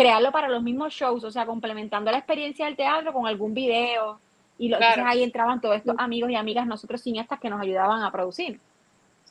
crearlo 0.00 0.32
para 0.32 0.48
los 0.48 0.62
mismos 0.62 0.94
shows, 0.94 1.24
o 1.24 1.30
sea, 1.30 1.44
complementando 1.46 2.10
la 2.10 2.18
experiencia 2.18 2.66
del 2.66 2.76
teatro 2.76 3.12
con 3.12 3.26
algún 3.26 3.52
video. 3.52 4.18
Y 4.58 4.68
lo, 4.68 4.76
entonces 4.76 5.04
ahí 5.06 5.22
entraban 5.22 5.60
todos 5.60 5.76
estos 5.76 5.94
amigos 5.98 6.30
y 6.30 6.36
amigas, 6.36 6.66
nosotros 6.66 7.02
cineastas, 7.02 7.40
que 7.40 7.50
nos 7.50 7.60
ayudaban 7.60 8.02
a 8.02 8.10
producir. 8.10 8.60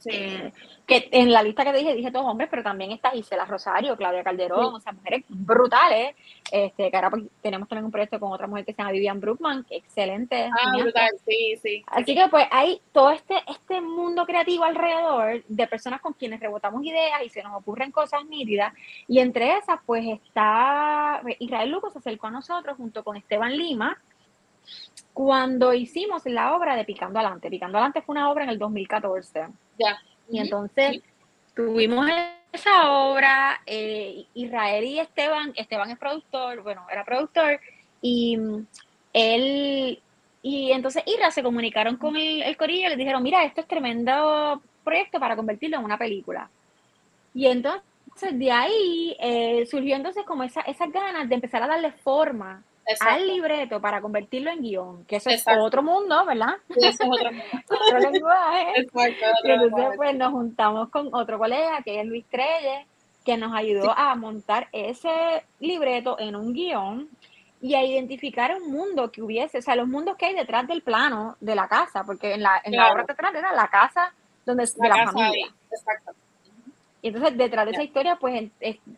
Eh, 0.06 0.51
que 0.88 1.10
en 1.12 1.32
la 1.32 1.44
lista 1.44 1.63
que 1.63 1.72
te 1.72 1.79
dije, 1.79 1.96
dije 1.96 2.12
todos 2.12 2.25
hombres, 2.25 2.50
pero 2.50 2.63
también 2.63 2.91
está 2.91 3.12
Gisela 3.12 3.46
Rosario, 3.46 3.96
Claudia 3.96 4.24
Calderón, 4.24 4.75
o 4.75 4.79
sea, 4.79 4.94
mujeres 4.94 5.24
brutales. 5.27 6.15
Este, 6.51 6.89
que 6.89 6.96
ahora 6.96 7.12
pues, 7.12 7.24
tenemos 7.41 7.68
también 7.68 7.86
un 7.86 7.91
proyecto 7.91 8.20
con 8.20 8.32
otra 8.32 8.48
mujer 8.48 8.65
que 8.65 8.74
se 8.74 8.77
llama 8.77 8.91
Vivian 8.91 9.20
Brookman, 9.20 9.65
excelente. 9.70 10.50
Ah, 10.51 10.77
brutal, 10.77 11.12
sí, 11.27 11.56
sí. 11.62 11.84
Así 11.88 12.15
que 12.15 12.27
pues 12.29 12.48
hay 12.51 12.82
todo 12.91 13.12
este, 13.12 13.36
este 13.48 13.82
mundo 13.82 14.25
creativo 14.25 14.63
alrededor 14.63 15.44
de 15.48 15.68
personas 15.68 16.01
con 16.01 16.13
quienes 16.13 16.39
rebotamos 16.39 16.84
ideas 16.84 17.22
y 17.24 17.29
se 17.29 17.44
nos 17.44 17.56
ocurren 17.56 17.91
cosas 17.91 18.25
nítidas. 18.25 18.74
Y 19.08 19.20
entre 19.20 19.58
esas, 19.58 19.79
pues 19.86 20.06
está 20.08 21.22
Israel 21.39 21.70
Lucas 21.70 21.94
se 21.94 22.00
acercó 22.00 22.27
a 22.27 22.32
nosotros 22.32 22.77
junto 22.77 23.03
con 23.03 23.15
Esteban 23.18 23.56
Lima, 23.56 23.98
cuando 25.13 25.73
hicimos 25.73 26.25
la 26.25 26.55
obra 26.55 26.75
de 26.75 26.85
Picando 26.85 27.19
Adelante. 27.19 27.49
Picando 27.49 27.77
Adelante 27.77 28.01
fue 28.01 28.13
una 28.13 28.29
obra 28.31 28.43
en 28.43 28.51
el 28.51 28.59
2014. 28.59 29.47
Ya. 29.77 29.99
Y 30.29 30.39
entonces 30.39 31.01
tuvimos 31.55 32.09
esa 32.51 32.91
obra, 32.91 33.61
eh, 33.65 34.25
Israel 34.33 34.83
y 34.85 34.99
Esteban, 34.99 35.53
Esteban 35.55 35.89
es 35.91 35.97
productor, 35.97 36.63
bueno, 36.63 36.85
era 36.91 37.03
productor, 37.03 37.59
y 38.01 38.38
mm, 38.38 38.65
él, 39.13 40.01
y 40.41 40.71
entonces 40.71 41.03
Ira 41.05 41.31
se 41.31 41.43
comunicaron 41.43 41.97
con 41.97 42.15
el, 42.15 42.41
el 42.41 42.57
corillo 42.57 42.88
y 42.88 42.89
le 42.89 42.95
dijeron, 42.95 43.21
mira, 43.21 43.43
esto 43.43 43.61
es 43.61 43.67
tremendo 43.67 44.61
proyecto 44.83 45.19
para 45.19 45.35
convertirlo 45.35 45.77
en 45.77 45.85
una 45.85 45.97
película. 45.97 46.49
Y 47.33 47.47
entonces 47.47 47.83
de 48.31 48.51
ahí 48.51 49.15
eh, 49.19 49.65
surgió 49.69 49.95
entonces 49.95 50.25
como 50.25 50.43
esa, 50.43 50.61
esas 50.61 50.91
ganas 50.91 51.29
de 51.29 51.35
empezar 51.35 51.61
a 51.63 51.67
darle 51.67 51.91
forma 51.91 52.63
al 53.00 53.27
libreto 53.27 53.79
para 53.79 54.01
convertirlo 54.01 54.51
en 54.51 54.62
guion, 54.62 55.05
que 55.05 55.17
eso 55.17 55.29
es 55.29 55.43
otro 55.48 55.84
mundo, 55.84 56.25
¿verdad? 56.25 56.55
eso 56.69 56.88
es 56.88 57.00
otro 57.01 57.31
mundo. 57.31 57.46
otro 57.69 58.12
lenguaje. 58.12 58.81
Exacto, 58.81 59.25
otro 59.39 59.53
entonces, 59.53 59.98
pues 59.98 60.15
nos 60.15 60.31
juntamos 60.31 60.89
con 60.89 61.10
otro 61.13 61.38
colega, 61.38 61.81
que 61.84 62.00
es 62.00 62.05
Luis 62.05 62.25
Trelle, 62.25 62.86
que 63.25 63.38
nos 63.38 63.53
ayudó 63.53 63.91
a 63.98 64.15
montar 64.15 64.67
ese 64.72 65.43
libreto 65.60 66.17
en 66.19 66.36
un 66.36 66.53
guion 66.53 67.10
y 67.62 67.75
a 67.75 67.84
identificar 67.84 68.55
un 68.55 68.72
mundo 68.72 69.12
que 69.12 69.22
hubiese, 69.22 69.58
o 69.58 69.62
sea, 69.62 69.75
los 69.75 69.88
mundos 69.88 70.15
que 70.15 70.27
hay 70.27 70.34
detrás 70.34 70.67
del 70.67 70.81
plano 70.81 71.36
de 71.39 71.55
la 71.55 71.67
casa, 71.67 72.03
porque 72.05 72.34
en 72.34 72.43
la, 72.43 72.62
en 72.63 72.75
la 72.75 72.91
obra 72.91 73.05
teatral 73.05 73.36
era 73.36 73.53
la 73.53 73.67
casa 73.67 74.13
donde 74.46 74.65
de 74.65 74.89
la 74.89 75.12
familia. 75.12 75.48
Exacto. 75.69 76.13
Y 77.01 77.10
entonces 77.10 77.38
detrás 77.38 77.65
de 77.65 77.72
esa 77.72 77.84
historia, 77.84 78.15
pues 78.15 78.50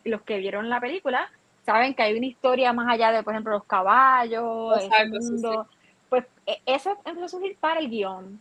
los 0.04 0.22
que 0.22 0.38
vieron 0.38 0.68
la 0.68 0.80
película 0.80 1.30
saben 1.64 1.94
que 1.94 2.02
hay 2.02 2.16
una 2.16 2.26
historia 2.26 2.72
más 2.72 2.88
allá 2.88 3.12
de, 3.12 3.22
por 3.22 3.32
ejemplo, 3.32 3.52
los 3.52 3.64
caballos, 3.64 4.78
ese 4.78 5.08
mundo. 5.08 5.66
Pues 6.08 6.24
e, 6.46 6.60
eso 6.66 6.90
empezó 7.04 7.24
a 7.24 7.28
surgir 7.28 7.56
para 7.58 7.80
el 7.80 7.88
guion. 7.88 8.40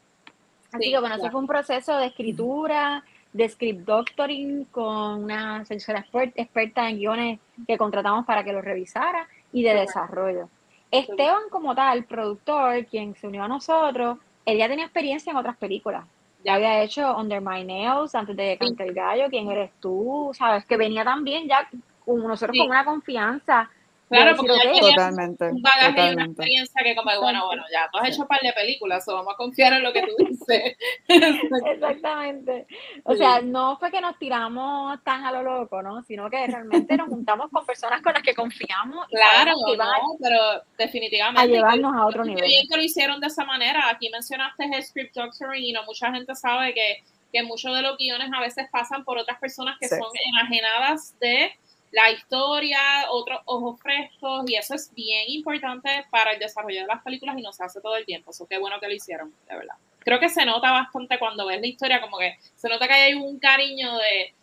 Así 0.71 0.89
que 0.89 0.99
bueno, 0.99 1.15
eso 1.15 1.29
fue 1.29 1.41
un 1.41 1.47
proceso 1.47 1.97
de 1.97 2.07
escritura, 2.07 3.03
de 3.33 3.47
script 3.49 3.85
doctoring 3.85 4.65
con 4.65 5.23
una 5.23 5.65
señora 5.65 6.05
experta 6.35 6.89
en 6.89 6.97
guiones 6.97 7.39
que 7.67 7.77
contratamos 7.77 8.25
para 8.25 8.43
que 8.43 8.53
lo 8.53 8.61
revisara 8.61 9.27
y 9.51 9.63
de 9.63 9.73
desarrollo. 9.73 10.49
Esteban 10.89 11.43
como 11.49 11.73
tal, 11.73 12.03
productor, 12.03 12.85
quien 12.85 13.15
se 13.15 13.27
unió 13.27 13.43
a 13.43 13.47
nosotros, 13.47 14.17
él 14.45 14.57
ya 14.57 14.67
tenía 14.67 14.85
experiencia 14.85 15.31
en 15.31 15.37
otras 15.37 15.55
películas. 15.57 16.05
Ya 16.43 16.55
había 16.55 16.81
hecho 16.81 17.15
Under 17.15 17.39
My 17.39 17.63
Nails 17.63 18.15
antes 18.15 18.35
de 18.35 18.57
Cantar 18.57 18.87
el 18.87 18.93
Gallo, 18.93 19.29
quién 19.29 19.49
eres 19.51 19.71
tú, 19.79 20.31
sabes, 20.33 20.65
que 20.65 20.75
venía 20.75 21.03
también 21.03 21.47
ya 21.47 21.69
nosotros 22.08 22.58
con 22.58 22.67
una 22.67 22.86
confianza. 22.86 23.70
Claro, 24.12 24.36
porque 24.36 24.79
totalmente, 24.81 25.46
un 25.46 25.62
bagaje 25.62 26.10
y 26.10 26.13
una 26.15 26.25
experiencia 26.25 26.84
que 26.84 26.96
como, 26.96 27.12
bueno, 27.22 27.46
bueno, 27.46 27.63
ya 27.72 27.88
tú 27.89 27.98
has 27.98 28.10
hecho 28.10 28.24
un 28.24 28.27
par 28.27 28.41
de 28.41 28.51
películas, 28.51 29.08
o 29.08 29.13
vamos 29.13 29.34
a 29.34 29.38
confiar 29.38 29.72
en 29.72 29.84
lo 29.84 29.93
que 29.93 30.01
tú 30.01 30.13
dices. 30.17 30.75
Exactamente. 31.08 32.67
O 33.05 33.15
sea, 33.15 33.39
no 33.39 33.77
fue 33.77 33.89
que 33.89 34.01
nos 34.01 34.20
tiramos 34.20 35.01
tan 35.05 35.24
a 35.24 35.31
lo 35.31 35.43
loco, 35.43 35.81
¿no? 35.81 36.03
Sino 36.03 36.29
que 36.29 36.46
realmente 36.46 36.98
nos 36.98 37.08
juntamos 37.08 37.50
con 37.51 37.65
personas 37.65 38.01
con 38.01 38.13
las 38.13 38.22
que 38.22 38.36
confiamos. 38.36 39.08
claro, 39.08 39.53
que 39.65 39.77
no, 39.77 40.17
pero 40.22 40.39
definitivamente. 40.77 41.41
A 41.41 41.46
llevarnos 41.46 41.96
a 41.96 42.05
otro 42.05 42.25
nivel. 42.25 42.43
bien 42.43 42.67
que 42.70 42.75
lo 42.75 42.84
hicieron 42.84 43.22
de 43.22 43.27
esa 43.27 43.46
manera. 43.46 43.89
Aquí 43.89 44.10
mencionaste 44.10 44.65
el 44.65 44.84
script 44.84 45.15
doctoring 45.15 45.63
y 45.63 45.72
no 45.72 45.86
mucha 45.86 46.12
gente 46.12 46.36
sabe 46.36 46.74
que, 46.74 47.01
que 47.31 47.43
muchos 47.43 47.74
de 47.74 47.81
los 47.81 47.98
guiones 47.98 48.29
a 48.36 48.41
veces 48.41 48.67
pasan 48.74 49.05
por 49.05 49.17
otras 49.17 49.39
personas 49.39 49.77
que 49.79 49.88
son 49.88 50.01
enajenadas 50.36 51.17
de 51.22 51.53
la 51.91 52.12
historia, 52.12 52.79
otros 53.10 53.41
ojos 53.45 53.79
frescos, 53.81 54.50
y 54.50 54.55
eso 54.55 54.75
es 54.75 54.93
bien 54.93 55.25
importante 55.27 56.05
para 56.10 56.31
el 56.31 56.39
desarrollo 56.39 56.81
de 56.81 56.88
las 56.88 57.03
películas 57.03 57.38
y 57.38 57.41
no 57.41 57.51
se 57.51 57.63
hace 57.63 57.81
todo 57.81 57.95
el 57.98 58.05
tiempo. 58.05 58.31
Eso 58.31 58.48
qué 58.48 58.57
bueno 58.57 58.79
que 58.79 58.88
lo 58.88 58.93
hicieron, 58.93 59.33
de 59.48 59.55
verdad. 59.55 59.75
Creo 60.00 60.19
que 60.19 60.29
se 60.29 60.45
nota 60.45 60.71
bastante 60.71 61.19
cuando 61.19 61.45
ves 61.45 61.62
la 61.62 61.67
historia, 61.67 62.01
como 62.01 62.17
que 62.17 62.38
se 62.55 62.69
nota 62.69 62.88
que 62.88 62.93
hay 62.93 63.13
un 63.13 63.38
cariño 63.39 63.98
de 63.98 64.33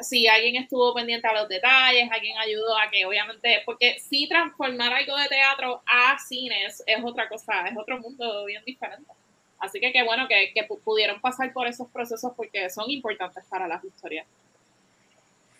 si 0.00 0.26
alguien 0.28 0.56
estuvo 0.56 0.94
pendiente 0.94 1.26
a 1.26 1.34
los 1.34 1.48
detalles, 1.48 2.10
alguien 2.10 2.38
ayudó 2.38 2.76
a 2.76 2.90
que 2.90 3.04
obviamente, 3.04 3.62
porque 3.66 3.98
si 3.98 4.28
transformar 4.28 4.92
algo 4.92 5.16
de 5.16 5.28
teatro 5.28 5.82
a 5.86 6.18
cines 6.18 6.82
es 6.86 7.04
otra 7.04 7.28
cosa, 7.28 7.66
es 7.66 7.76
otro 7.76 7.98
mundo 7.98 8.44
bien 8.44 8.64
diferente. 8.64 9.10
Así 9.58 9.78
que 9.78 9.92
qué 9.92 10.02
bueno 10.02 10.26
que, 10.26 10.52
que 10.54 10.64
pudieron 10.64 11.20
pasar 11.20 11.52
por 11.52 11.66
esos 11.66 11.88
procesos 11.88 12.32
porque 12.34 12.70
son 12.70 12.90
importantes 12.90 13.44
para 13.50 13.68
las 13.68 13.84
historias. 13.84 14.26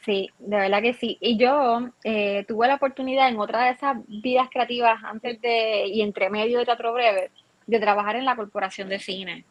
Sí, 0.05 0.31
de 0.39 0.57
verdad 0.57 0.83
que 0.83 0.95
sí. 0.95 1.19
Y 1.21 1.37
yo 1.37 1.91
eh, 2.05 2.45
tuve 2.49 2.69
la 2.69 2.77
oportunidad 2.77 3.29
en 3.29 3.39
otra 3.39 3.65
de 3.65 3.71
esas 3.73 3.97
vidas 4.07 4.49
creativas 4.51 5.03
antes 5.05 5.41
de 5.43 5.87
y 5.89 6.01
entre 6.01 6.31
medio 6.31 6.59
de 6.59 6.65
Teatro 6.65 6.93
Breve 6.93 7.31
de 7.67 7.79
trabajar 7.79 8.17
en 8.17 8.25
la 8.25 8.37
Corporación 8.37 8.89
de 8.89 8.99
Cine. 8.99 9.45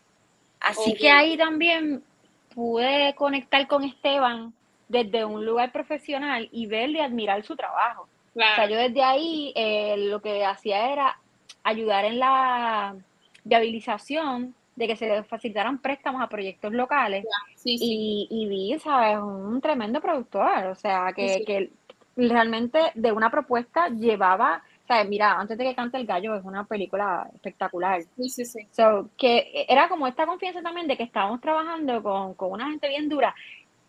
Así 0.60 0.94
que 0.96 1.10
ahí 1.10 1.38
también 1.38 2.04
pude 2.54 3.14
conectar 3.16 3.66
con 3.68 3.84
Esteban 3.84 4.54
desde 4.88 5.24
un 5.24 5.46
lugar 5.46 5.72
profesional 5.72 6.50
y 6.52 6.66
verle 6.66 7.00
y 7.00 7.02
admirar 7.02 7.44
su 7.44 7.56
trabajo. 7.56 8.10
O 8.36 8.40
sea, 8.40 8.68
yo 8.68 8.78
desde 8.78 9.04
ahí 9.04 9.54
eh, 9.56 9.96
lo 9.98 10.22
que 10.22 10.44
hacía 10.44 10.92
era 10.92 11.20
ayudar 11.64 12.06
en 12.06 12.20
la 12.20 12.96
viabilización 13.44 14.56
de 14.80 14.88
que 14.88 14.96
se 14.96 15.08
le 15.08 15.24
facilitaran 15.24 15.80
préstamos 15.80 16.22
a 16.22 16.30
proyectos 16.30 16.72
locales. 16.72 17.26
Y, 17.66 18.28
y, 18.32 18.48
vi, 18.48 18.80
¿sabes? 18.80 19.20
Un 19.20 19.60
tremendo 19.60 20.00
productor, 20.00 20.68
o 20.68 20.76
sea, 20.76 21.12
que, 21.14 21.44
que 21.46 21.70
realmente 22.16 22.80
de 22.96 23.12
una 23.12 23.30
propuesta 23.30 23.90
llevaba, 23.90 24.64
¿sabes? 24.88 25.10
Mira, 25.10 25.34
antes 25.34 25.58
de 25.58 25.66
que 25.66 25.76
cante 25.76 25.98
el 25.98 26.06
gallo 26.06 26.34
es 26.34 26.46
una 26.46 26.64
película 26.64 27.30
espectacular. 27.36 28.04
Sí, 28.16 28.30
sí, 28.30 28.46
sí. 28.46 28.68
So, 28.72 29.10
que 29.18 29.66
era 29.68 29.90
como 29.90 30.08
esta 30.08 30.26
confianza 30.26 30.62
también 30.62 30.88
de 30.88 30.96
que 30.96 31.04
estábamos 31.04 31.42
trabajando 31.42 32.02
con, 32.02 32.34
con 32.36 32.54
una 32.54 32.70
gente 32.70 32.88
bien 32.88 33.10
dura. 33.10 33.36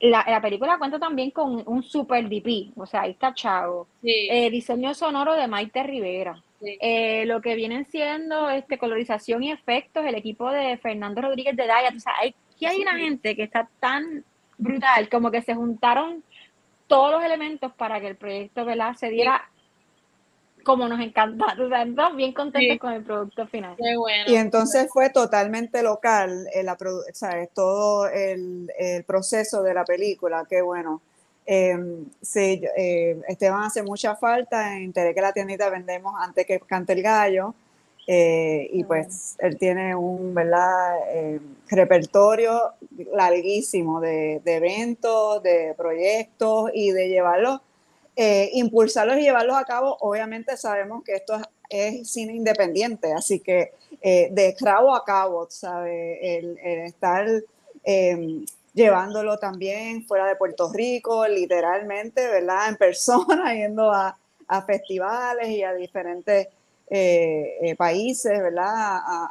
La, 0.00 0.25
la, 0.26 0.40
película 0.40 0.78
cuenta 0.78 0.99
también 0.99 1.30
con 1.30 1.62
un 1.66 1.83
super 1.83 2.26
DP, 2.28 2.73
o 2.76 2.87
sea, 2.87 3.02
ahí 3.02 3.11
está 3.11 3.35
Chavo. 3.35 3.87
Eh, 4.02 4.49
diseño 4.50 4.95
sonoro 4.95 5.35
de 5.35 5.47
Maite 5.47 5.83
Rivera. 5.83 6.42
Eh, 6.62 7.25
lo 7.26 7.40
que 7.40 7.54
vienen 7.54 7.87
siendo 7.87 8.50
este, 8.50 8.78
colorización 8.78 9.42
y 9.42 9.52
efectos, 9.52 10.04
el 10.04 10.14
equipo 10.14 10.50
de 10.50 10.76
Fernando 10.78 11.23
Rodríguez 11.23 11.57
de 11.57 11.66
Daya, 11.66 11.92
o 11.95 12.00
sea, 12.00 12.12
hay, 12.21 12.35
aquí 12.54 12.66
hay 12.66 12.80
una 12.80 12.99
gente 12.99 13.35
que 13.35 13.42
está 13.42 13.69
tan 13.80 14.25
brutal, 14.59 15.09
como 15.09 15.30
que 15.30 15.40
se 15.42 15.54
juntaron 15.54 16.23
todos 16.87 17.12
los 17.12 17.25
elementos 17.25 17.73
para 17.73 18.00
que 18.00 18.09
el 18.09 18.16
proyecto 18.16 18.64
¿verdad? 18.64 18.95
se 18.95 19.11
diera 19.11 19.50
como 20.64 20.88
nos 20.88 21.00
encanta, 21.00 21.57
o 21.59 21.69
sea, 21.69 21.83
estamos 21.83 22.17
bien 22.17 22.33
contentos 22.33 22.79
con 22.79 22.93
el 22.93 23.02
producto 23.02 23.47
final. 23.47 23.76
Y 24.26 24.35
entonces 24.35 24.88
fue 24.93 25.11
totalmente 25.11 25.83
local 25.83 26.47
eh, 26.55 26.62
la, 26.62 26.76
todo 27.55 28.09
el, 28.09 28.71
el, 28.79 29.05
proceso 29.05 29.62
de 29.62 29.75
la 29.75 29.85
película, 29.85 30.47
qué 30.49 30.62
bueno. 30.62 31.02
Eh, 31.47 31.76
sí, 32.23 32.62
eh, 32.76 33.21
Esteban 33.26 33.62
hace 33.62 33.83
mucha 33.83 34.14
falta. 34.14 34.76
Enteré 34.79 35.14
que 35.14 35.21
la 35.21 35.33
tiendita 35.33 35.69
vendemos 35.69 36.14
antes 36.19 36.47
que 36.47 36.61
cante 36.61 36.93
el 36.93 37.02
gallo. 37.02 37.55
Eh, 38.07 38.69
y 38.73 38.83
pues 38.85 39.37
él 39.38 39.57
tiene 39.57 39.95
un 39.95 40.35
¿verdad? 40.35 40.97
Eh, 41.12 41.40
repertorio 41.69 42.73
larguísimo 43.14 44.00
de, 44.00 44.40
de, 44.45 44.57
eventos, 44.57 45.43
de 45.43 45.75
proyectos 45.76 46.71
y 46.75 46.90
de 46.90 47.09
llevarlos, 47.09 47.61
impulsarlos 48.53 49.19
y 49.19 49.23
llevarlos 49.23 49.57
a 49.57 49.65
cabo. 49.65 49.97
Obviamente 50.00 50.57
sabemos 50.57 51.03
que 51.05 51.15
esto 51.15 51.41
es, 51.69 52.11
cine 52.11 52.35
independiente, 52.35 53.12
así 53.12 53.41
que 53.41 53.73
de 54.03 54.57
cabo 54.59 54.95
a 54.95 55.05
cabo, 55.05 55.47
¿sabe? 55.50 56.39
El, 56.39 56.59
estar 56.59 57.27
llevándolo 58.75 59.39
también 59.39 60.05
fuera 60.07 60.27
de 60.27 60.37
Puerto 60.37 60.73
Rico, 60.73 61.27
literalmente, 61.27 62.27
¿verdad? 62.27 62.69
En 62.69 62.77
persona, 62.77 63.55
yendo 63.55 63.93
a, 63.93 64.17
festivales 64.67 65.49
y 65.49 65.62
a 65.62 65.73
diferentes 65.73 66.49
eh, 66.91 67.57
eh, 67.62 67.77
países, 67.77 68.43
¿verdad? 68.43 68.67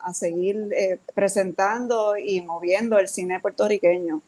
A, 0.05 0.13
seguir 0.13 0.69
presentando 1.13 2.15
y 2.17 2.41
moviendo 2.41 2.97
el 2.97 3.09
cine 3.09 3.41
puertorriqueño. 3.41 4.21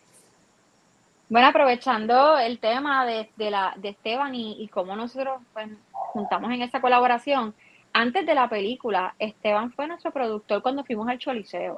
Bueno, 1.32 1.48
aprovechando 1.48 2.38
el 2.38 2.60
tema 2.60 3.06
de, 3.06 3.30
la, 3.38 3.74
de 3.78 3.90
Esteban 3.90 4.36
y, 4.36 4.68
cómo 4.68 4.98
nosotros 4.98 5.40
pues, 5.54 5.70
juntamos 5.92 6.52
en 6.52 6.62
esa 6.62 6.82
colaboración, 6.82 7.56
antes 7.94 8.26
de 8.26 8.36
la 8.36 8.50
película, 8.50 9.16
Esteban 9.18 9.72
fue 9.72 9.88
nuestro 9.88 10.12
productor 10.12 10.62
cuando 10.62 10.84
fuimos 10.84 11.08
al 11.08 11.20
Choliseo. 11.20 11.78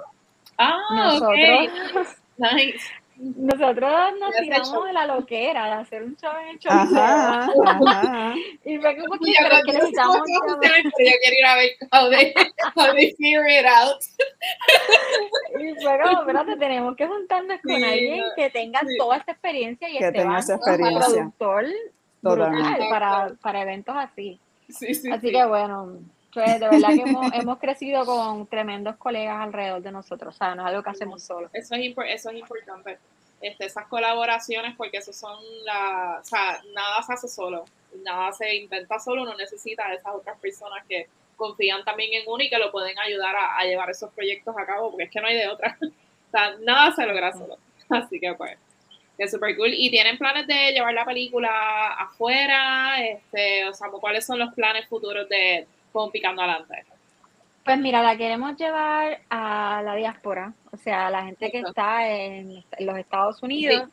Ah, 0.58 0.80
nosotros, 0.96 2.18
nice. 2.38 2.80
Nosotros 3.18 3.92
nos 4.20 4.36
tiramos 4.42 4.86
de 4.86 4.94
la 4.94 5.06
loquera 5.06 5.66
de 5.66 5.72
hacer 5.74 6.04
un 6.04 6.16
show 6.16 6.32
en 6.42 6.48
el 6.50 6.60
Choliseo. 6.60 7.54
y 8.66 8.78
fue 8.80 8.98
como 8.98 9.20
que, 9.20 9.34
pero 9.40 9.56
que 9.66 9.74
necesitamos. 9.74 10.18
Yo 10.18 10.60
quiero 10.60 10.78
ir 10.78 11.46
a 11.46 11.56
ver 11.56 11.70
how 11.92 12.10
they, 12.10 12.34
how 12.76 12.94
they 12.94 13.14
figure 13.16 13.48
it 13.48 13.66
out. 13.66 14.02
y 15.60 15.76
fue 15.82 16.00
como, 16.02 16.22
espérate, 16.22 16.56
tenemos 16.58 16.96
que 16.96 17.08
juntarnos 17.08 17.60
con 17.62 17.84
alguien 17.84 18.24
que 18.36 18.50
tenga 18.50 18.82
toda 18.98 19.18
esta 19.18 19.32
experiencia 19.34 19.90
y 19.90 20.00
que 20.00 20.12
tenga 20.12 20.40
esa 20.40 20.56
experiencia. 20.56 21.32
productor 21.38 21.66
brutal 22.22 22.80
para, 22.90 23.36
para 23.42 23.62
eventos 23.62 23.96
así. 23.96 24.40
Sí, 24.70 24.96
sí, 24.96 25.12
así 25.12 25.32
que 25.32 25.46
bueno, 25.46 26.00
pues 26.34 26.60
de 26.60 26.70
verdad 26.70 26.90
que 26.90 27.02
hemos, 27.02 27.34
hemos, 27.34 27.60
crecido 27.60 28.06
con 28.06 28.48
tremendos 28.48 28.96
colegas 28.98 29.42
alrededor 29.42 29.82
de 29.82 29.92
nosotros, 29.92 30.36
o 30.36 30.38
sea, 30.38 30.56
no 30.56 30.64
es 30.64 30.70
algo 30.70 30.84
que 30.84 30.90
hacemos 30.90 31.24
solo. 31.24 31.50
Eso 31.54 31.76
es, 31.76 31.96
eso 32.08 32.30
es 32.30 32.38
importante, 32.38 32.98
este, 33.42 33.66
esas 33.66 33.88
colaboraciones, 33.88 34.76
porque 34.76 34.98
eso 34.98 35.14
son 35.14 35.38
la, 35.64 36.20
o 36.22 36.26
sea, 36.26 36.62
nada 36.74 37.04
se 37.04 37.14
hace 37.14 37.28
solo, 37.28 37.66
nada 38.04 38.32
se 38.32 38.56
inventa 38.56 39.00
solo, 39.00 39.24
uno 39.24 39.36
necesita 39.36 39.86
a 39.88 39.94
esas 39.94 40.14
otras 40.14 40.40
personas 40.40 40.84
que 40.88 41.08
confían 41.36 41.84
también 41.84 42.14
en 42.14 42.28
uno 42.28 42.44
y 42.44 42.50
que 42.50 42.58
lo 42.58 42.72
pueden 42.72 42.98
ayudar 43.00 43.36
a, 43.36 43.64
llevar 43.64 43.90
esos 43.90 44.12
proyectos 44.14 44.56
a 44.58 44.66
cabo, 44.66 44.92
porque 44.92 45.06
es 45.06 45.12
que 45.12 45.22
no 45.22 45.28
hay 45.28 45.38
de 45.38 45.48
otra, 45.48 45.78
o 45.82 46.32
sea, 46.32 46.56
nada 46.62 46.92
se 46.96 47.06
logra 47.06 47.32
solo, 47.34 47.58
así 47.90 48.20
que 48.20 48.34
pues 48.34 48.58
es 49.18 49.32
súper 49.32 49.56
cool. 49.56 49.74
¿Y 49.74 49.92
tienen 49.92 50.18
planes 50.18 50.48
de 50.48 50.72
llevar 50.72 50.94
la 50.94 51.06
película 51.06 51.94
afuera? 51.94 53.06
Este, 53.06 53.66
o 53.66 53.74
sea, 53.74 53.90
¿cuáles 53.90 54.26
son 54.26 54.40
los 54.40 54.54
planes 54.54 54.88
futuros 54.88 55.30
de, 55.30 55.68
con 55.94 56.12
Picando 56.12 56.42
Adelante? 56.42 56.84
Pues 57.64 57.80
mira, 57.80 58.04
la 58.04 58.18
queremos 58.18 58.58
llevar 58.58 59.22
a 59.30 59.82
la 59.86 59.96
diáspora, 59.96 60.54
o 60.72 60.78
sea, 60.78 61.08
a 61.08 61.10
la 61.10 61.24
gente 61.24 61.50
que 61.50 61.60
está 61.60 62.10
en, 62.10 62.62
los 62.80 62.98
Estados 62.98 63.42
Unidos. 63.42 63.88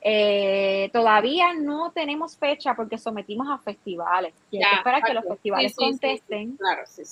Eh, 0.00 0.90
todavía 0.92 1.52
no 1.54 1.90
tenemos 1.92 2.36
fecha 2.36 2.74
porque 2.74 2.96
sometimos 2.96 3.48
a 3.50 3.58
festivales. 3.58 4.32
Y 4.50 4.62
hay 4.62 4.70
que 4.70 4.76
esperar 4.76 5.02
que 5.02 5.14
los 5.14 5.24
festivales 5.24 5.74
contesten. 5.76 6.56
claro, 6.56 6.82
sí, 6.86 7.02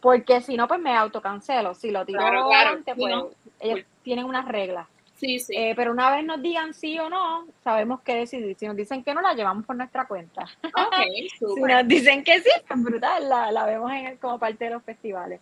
Porque 0.00 0.40
si 0.40 0.56
no, 0.56 0.66
pues 0.66 0.80
me 0.80 0.96
autocancelo. 0.96 1.74
Si 1.74 1.90
lo 1.90 2.06
tiro 2.06 2.20
antes, 2.22 2.94
pues 2.96 3.14
ellos 3.60 3.80
tienen 4.02 4.24
unas 4.24 4.46
reglas. 4.48 4.86
Sí, 5.22 5.38
sí. 5.38 5.54
Eh, 5.56 5.72
pero 5.76 5.92
una 5.92 6.10
vez 6.10 6.24
nos 6.24 6.42
digan 6.42 6.74
sí 6.74 6.98
o 6.98 7.08
no, 7.08 7.46
sabemos 7.62 8.00
qué 8.00 8.16
decidir. 8.16 8.56
Si 8.58 8.66
nos 8.66 8.74
dicen 8.74 9.04
que 9.04 9.14
no, 9.14 9.20
la 9.20 9.34
llevamos 9.34 9.64
por 9.64 9.76
nuestra 9.76 10.04
cuenta. 10.04 10.48
Okay, 10.64 11.28
si 11.38 11.60
nos 11.60 11.86
dicen 11.86 12.24
que 12.24 12.40
sí, 12.40 12.50
pues 12.66 12.82
brutal, 12.82 13.28
la, 13.28 13.52
la 13.52 13.64
vemos 13.64 13.92
en 13.92 14.16
como 14.16 14.36
parte 14.40 14.64
de 14.64 14.72
los 14.72 14.82
festivales. 14.82 15.40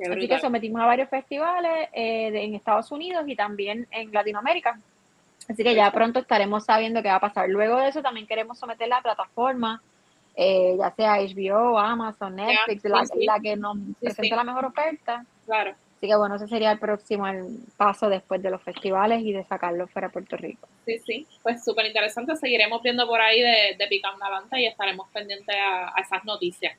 Así 0.00 0.28
que 0.28 0.38
sometimos 0.38 0.80
a 0.80 0.86
varios 0.86 1.10
festivales 1.10 1.90
eh, 1.92 2.30
en 2.32 2.54
Estados 2.54 2.90
Unidos 2.90 3.24
y 3.26 3.36
también 3.36 3.86
en 3.90 4.10
Latinoamérica. 4.12 4.80
Así 5.46 5.62
que 5.62 5.74
ya 5.74 5.92
pronto 5.92 6.20
estaremos 6.20 6.64
sabiendo 6.64 7.02
qué 7.02 7.08
va 7.08 7.16
a 7.16 7.20
pasar. 7.20 7.50
Luego 7.50 7.76
de 7.76 7.88
eso 7.88 8.00
también 8.00 8.26
queremos 8.26 8.58
someter 8.58 8.88
la 8.88 9.02
plataforma, 9.02 9.82
eh, 10.36 10.74
ya 10.78 10.90
sea 10.92 11.16
HBO, 11.16 11.78
Amazon, 11.78 12.36
Netflix, 12.36 12.82
la, 12.84 13.40
que 13.40 13.56
nos 13.56 13.76
presente 14.00 14.34
la 14.34 14.44
mejor 14.44 14.64
oferta. 14.64 15.26
Claro. 15.44 15.74
Así 15.98 16.06
que 16.06 16.14
bueno, 16.14 16.36
ese 16.36 16.46
sería 16.46 16.70
el 16.70 16.78
próximo 16.78 17.26
paso 17.76 18.08
después 18.08 18.40
de 18.40 18.50
los 18.50 18.62
festivales 18.62 19.20
y 19.20 19.32
de 19.32 19.42
sacarlo 19.42 19.88
fuera 19.88 20.06
de 20.06 20.12
Puerto 20.12 20.36
Rico. 20.36 20.68
Sí, 20.86 21.00
sí, 21.04 21.26
pues 21.42 21.64
súper 21.64 21.86
interesante. 21.86 22.36
Seguiremos 22.36 22.80
viendo 22.82 23.04
por 23.08 23.20
ahí 23.20 23.40
de, 23.40 23.74
de 23.76 23.86
Picando 23.88 24.24
Adelante 24.24 24.60
y 24.60 24.66
estaremos 24.66 25.08
pendientes 25.08 25.56
a, 25.56 26.00
esas 26.00 26.24
noticias. 26.24 26.78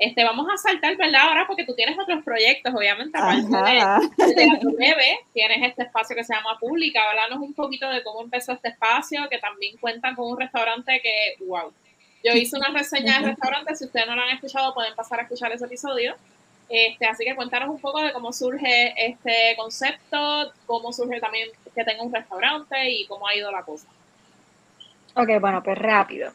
Este, 0.00 0.24
vamos 0.24 0.48
a 0.52 0.56
saltar, 0.56 0.96
¿verdad? 0.96 1.28
Ahora 1.28 1.46
porque 1.46 1.64
tú 1.64 1.76
tienes 1.76 1.96
otros 1.96 2.24
proyectos, 2.24 2.74
obviamente, 2.74 3.16
aparte 3.16 3.46
de, 3.46 4.34
de 4.34 4.72
bebé, 4.76 5.20
tienes 5.32 5.58
este 5.62 5.84
espacio 5.84 6.16
que 6.16 6.24
se 6.24 6.34
llama 6.34 6.58
Pública. 6.58 7.00
Háblanos 7.08 7.38
un 7.38 7.54
poquito 7.54 7.88
de 7.88 8.02
cómo 8.02 8.20
empezó 8.20 8.50
este 8.50 8.70
espacio, 8.70 9.28
que 9.30 9.38
también 9.38 9.76
cuentan 9.76 10.16
con 10.16 10.28
un 10.28 10.40
restaurante 10.40 11.00
que, 11.00 11.44
wow. 11.46 11.72
Yo 12.24 12.32
hice 12.32 12.56
una 12.56 12.70
reseña 12.70 13.20
del 13.20 13.26
restaurante, 13.26 13.76
si 13.76 13.84
ustedes 13.84 14.08
no 14.08 14.16
lo 14.16 14.22
han 14.22 14.30
escuchado, 14.30 14.74
pueden 14.74 14.96
pasar 14.96 15.20
a 15.20 15.22
escuchar 15.22 15.52
ese 15.52 15.66
episodio. 15.66 16.16
Este, 16.68 17.06
así 17.06 17.24
que 17.24 17.36
cuéntanos 17.36 17.68
un 17.68 17.80
poco 17.80 18.02
de 18.02 18.12
cómo 18.12 18.32
surge 18.32 18.92
este 18.96 19.54
concepto, 19.56 20.52
cómo 20.66 20.92
surge 20.92 21.20
también 21.20 21.48
que 21.74 21.84
tenga 21.84 22.02
un 22.02 22.12
restaurante 22.12 22.90
y 22.90 23.06
cómo 23.06 23.28
ha 23.28 23.36
ido 23.36 23.52
la 23.52 23.62
cosa. 23.62 23.86
Ok, 25.14 25.28
bueno, 25.40 25.62
pues 25.62 25.78
rápido. 25.78 26.32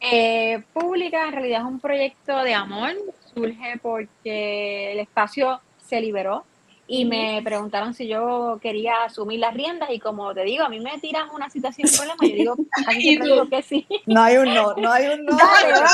Eh, 0.00 0.62
Pública 0.72 1.26
en 1.26 1.32
realidad 1.32 1.60
es 1.60 1.66
un 1.66 1.80
proyecto 1.80 2.42
de 2.42 2.54
amor, 2.54 2.92
surge 3.34 3.78
porque 3.82 4.92
el 4.92 5.00
espacio 5.00 5.60
se 5.86 6.00
liberó 6.00 6.44
y 6.88 7.04
me 7.04 7.40
preguntaron 7.42 7.94
si 7.94 8.06
yo 8.06 8.60
quería 8.62 9.02
asumir 9.04 9.40
las 9.40 9.52
riendas 9.54 9.90
y 9.90 9.98
como 9.98 10.32
te 10.34 10.44
digo, 10.44 10.62
a 10.64 10.68
mí 10.68 10.78
me 10.78 10.96
tiran 10.98 11.28
una 11.30 11.50
situación 11.50 11.90
de 11.90 11.96
problema, 11.96 12.18
yo 12.20 12.34
digo, 12.34 12.54
así 12.86 13.18
digo 13.18 13.48
que 13.48 13.62
sí. 13.62 13.84
No 14.06 14.22
hay 14.22 14.36
un 14.36 14.54
no, 14.54 14.72
no 14.74 14.92
hay 14.92 15.06
un 15.06 15.24
no, 15.24 15.36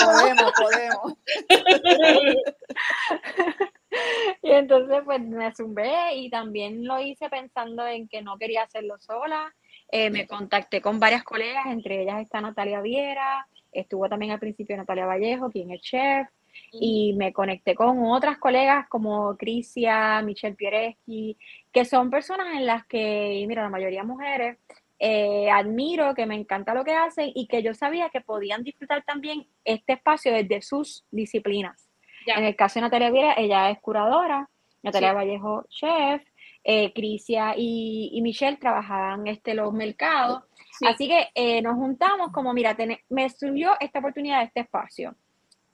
podemos, 0.05 0.53
podemos. 0.59 1.14
y 4.42 4.50
entonces 4.50 5.02
pues 5.05 5.20
me 5.20 5.55
zumbé 5.55 6.14
y 6.14 6.31
también 6.31 6.85
lo 6.85 7.00
hice 7.00 7.28
pensando 7.28 7.87
en 7.87 8.09
que 8.09 8.22
no 8.22 8.38
quería 8.38 8.62
hacerlo 8.62 8.98
sola. 8.98 9.55
Eh, 9.90 10.11
me 10.11 10.26
contacté 10.26 10.81
con 10.81 10.98
varias 10.98 11.22
colegas, 11.22 11.66
entre 11.66 12.02
ellas 12.02 12.22
está 12.22 12.40
Natalia 12.40 12.81
Viera, 12.81 13.46
estuvo 13.70 14.09
también 14.09 14.33
al 14.33 14.38
principio 14.38 14.76
Natalia 14.76 15.05
Vallejo, 15.05 15.50
quien 15.50 15.70
es 15.70 15.83
chef, 15.83 16.28
y 16.70 17.14
me 17.14 17.33
conecté 17.33 17.74
con 17.74 18.05
otras 18.07 18.38
colegas 18.38 18.88
como 18.88 19.37
Crisia, 19.37 20.22
Michelle 20.22 20.57
Piereschi, 20.57 21.37
que 21.70 21.85
son 21.85 22.11
personas 22.11 22.55
en 22.55 22.66
las 22.66 22.87
que, 22.87 23.44
mira, 23.46 23.62
la 23.62 23.68
mayoría 23.68 24.05
mujeres, 24.05 24.59
eh, 24.98 25.50
admiro, 25.50 26.14
que 26.14 26.26
me 26.26 26.37
encanta 26.37 26.74
lo 26.74 26.85
que 26.85 26.94
hacen 26.94 27.31
y 27.35 27.46
que 27.48 27.62
yo 27.62 27.74
sabía 27.74 28.09
que 28.11 28.20
podían 28.20 28.62
disfrutar 28.62 29.02
también 29.05 29.46
este 29.64 29.94
espacio 29.94 30.33
desde 30.33 30.62
sus 30.62 31.05
disciplinas. 31.11 31.82
En 32.26 32.44
el 32.44 32.56
caso 32.56 32.74
de 32.74 32.82
Natalia 32.82 33.11
Viera, 33.11 33.35
ella 33.37 33.70
es 33.70 33.80
curadora, 33.80 34.48
Natalia 34.82 35.12
Vallejo, 35.12 35.64
chef, 35.68 36.22
eh, 36.64 36.92
Crisia 36.92 37.54
y, 37.56 38.18
Michelle 38.22 38.56
trabajaban 38.56 39.26
este, 39.26 39.54
los 39.54 39.72
mercados. 39.72 40.42
Así 40.87 41.08
que 41.08 41.28
eh, 41.35 41.62
nos 41.62 41.74
juntamos 41.76 42.32
como, 42.32 42.52
mira, 42.52 42.76
me 43.08 43.28
surgió 43.30 43.72
esta 43.80 43.98
oportunidad 43.98 44.40
de 44.40 44.46
este 44.46 44.61
espacio. 44.61 45.14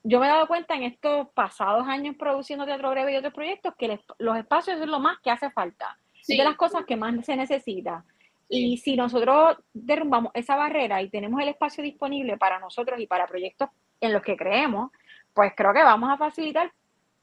Yo 0.03 0.21
me 0.21 0.27
he 0.27 0.31
dado 0.31 0.47
cuenta 0.47 0.75
en 0.75 0.85
estos 0.85 1.29
pasados 1.35 1.87
años 1.87 2.17
produciendo 2.19 2.65
teatro 2.65 2.91
breve 2.91 3.13
y 3.13 3.17
otros 3.17 3.35
proyectos 3.35 3.75
que 3.79 4.01
los 4.19 4.37
espacios 4.37 4.81
es 4.81 4.87
lo 4.87 5.01
más 5.01 5.19
que 5.21 5.31
hace 5.31 5.51
falta, 5.51 5.99
es 6.21 6.29
de 6.29 6.45
las 6.45 6.57
cosas 6.57 6.85
que 6.87 6.97
más 6.97 7.15
se 7.25 7.37
necesita. 7.37 8.05
Y 8.49 8.79
si 8.79 8.97
nosotros 8.97 9.59
derrumbamos 9.75 10.33
esa 10.35 10.57
barrera 10.57 11.03
y 11.03 11.11
tenemos 11.11 11.41
el 11.43 11.49
espacio 11.49 11.85
disponible 11.85 12.39
para 12.39 12.59
nosotros 12.59 12.99
y 12.99 13.07
para 13.07 13.27
proyectos 13.27 13.69
en 14.01 14.13
los 14.13 14.23
que 14.23 14.37
creemos, 14.37 14.91
pues 15.39 15.53
creo 15.55 15.73
que 15.73 15.85
vamos 15.85 16.11
a 16.11 16.17
facilitar 16.17 16.73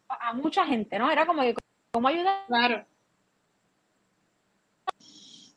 a 0.08 0.32
mucha 0.32 0.65
gente, 0.65 0.97
¿no? 0.97 1.12
Era 1.12 1.25
como 1.25 1.41
que, 1.41 1.54
¿cómo 1.91 2.08
ayudar? 2.08 2.45
Claro. 2.47 2.86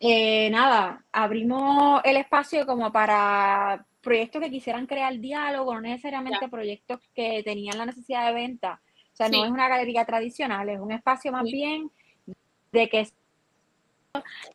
Eh, 0.00 0.50
nada, 0.50 1.04
abrimos 1.12 2.00
el 2.02 2.16
espacio 2.16 2.66
como 2.66 2.90
para 2.90 3.86
proyectos 4.00 4.42
que 4.42 4.50
quisieran 4.50 4.86
crear 4.88 5.16
diálogo, 5.20 5.72
no 5.72 5.82
necesariamente 5.82 6.48
proyectos 6.48 6.98
que 7.14 7.44
tenían 7.44 7.78
la 7.78 7.86
necesidad 7.86 8.26
de 8.26 8.34
venta. 8.34 8.80
O 9.12 9.16
sea, 9.16 9.28
no 9.28 9.44
es 9.44 9.52
una 9.52 9.68
galería 9.68 10.04
tradicional, 10.04 10.68
es 10.68 10.80
un 10.80 10.90
espacio 10.90 11.30
más 11.30 11.44
bien 11.44 11.92
de 12.72 12.88
que 12.88 13.08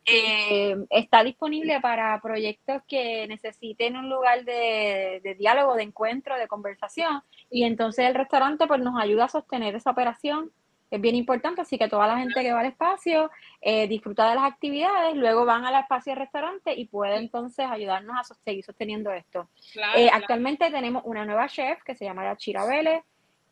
eh, 0.05 0.75
está 0.89 1.23
disponible 1.23 1.79
para 1.81 2.19
proyectos 2.21 2.81
que 2.87 3.27
necesiten 3.27 3.97
un 3.97 4.09
lugar 4.09 4.45
de, 4.45 5.21
de, 5.23 5.35
diálogo, 5.35 5.75
de 5.75 5.83
encuentro, 5.83 6.37
de 6.37 6.47
conversación. 6.47 7.21
Y 7.49 7.63
entonces 7.63 8.05
el 8.05 8.15
restaurante 8.15 8.67
pues 8.67 8.81
nos 8.81 8.99
ayuda 9.01 9.25
a 9.25 9.29
sostener 9.29 9.75
esa 9.75 9.91
operación 9.91 10.51
es 10.93 11.01
bien 11.01 11.15
importante, 11.15 11.59
así 11.59 11.79
que 11.79 11.87
toda 11.87 12.05
la 12.05 12.19
gente 12.19 12.43
que 12.43 12.53
va 12.53 12.59
al 12.59 12.67
espacio 12.67 13.31
eh, 13.61 13.87
disfruta 13.87 14.29
de 14.29 14.35
las 14.35 14.43
actividades, 14.43 15.15
luego 15.15 15.43
van 15.43 15.65
al 15.65 15.81
espacio 15.81 16.11
del 16.11 16.19
restaurante 16.19 16.71
y 16.71 16.85
puede 16.85 17.17
entonces 17.17 17.65
ayudarnos 17.67 18.15
a 18.15 18.35
seguir 18.45 18.63
sosteniendo 18.63 19.11
esto. 19.11 19.49
Eh, 19.95 20.11
actualmente 20.13 20.69
tenemos 20.69 21.01
una 21.07 21.25
nueva 21.25 21.47
chef 21.47 21.81
que 21.83 21.95
se 21.95 22.05
llama 22.05 22.25
Yachira 22.25 22.67
Vélez, 22.67 23.03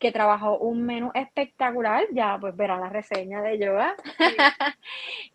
que 0.02 0.12
trabajó 0.12 0.58
un 0.58 0.82
menú 0.82 1.12
espectacular, 1.14 2.06
ya 2.12 2.36
pues 2.42 2.58
verán 2.58 2.82
la 2.82 2.90
reseña 2.90 3.40
de 3.44 3.60
yoga. 3.60 3.96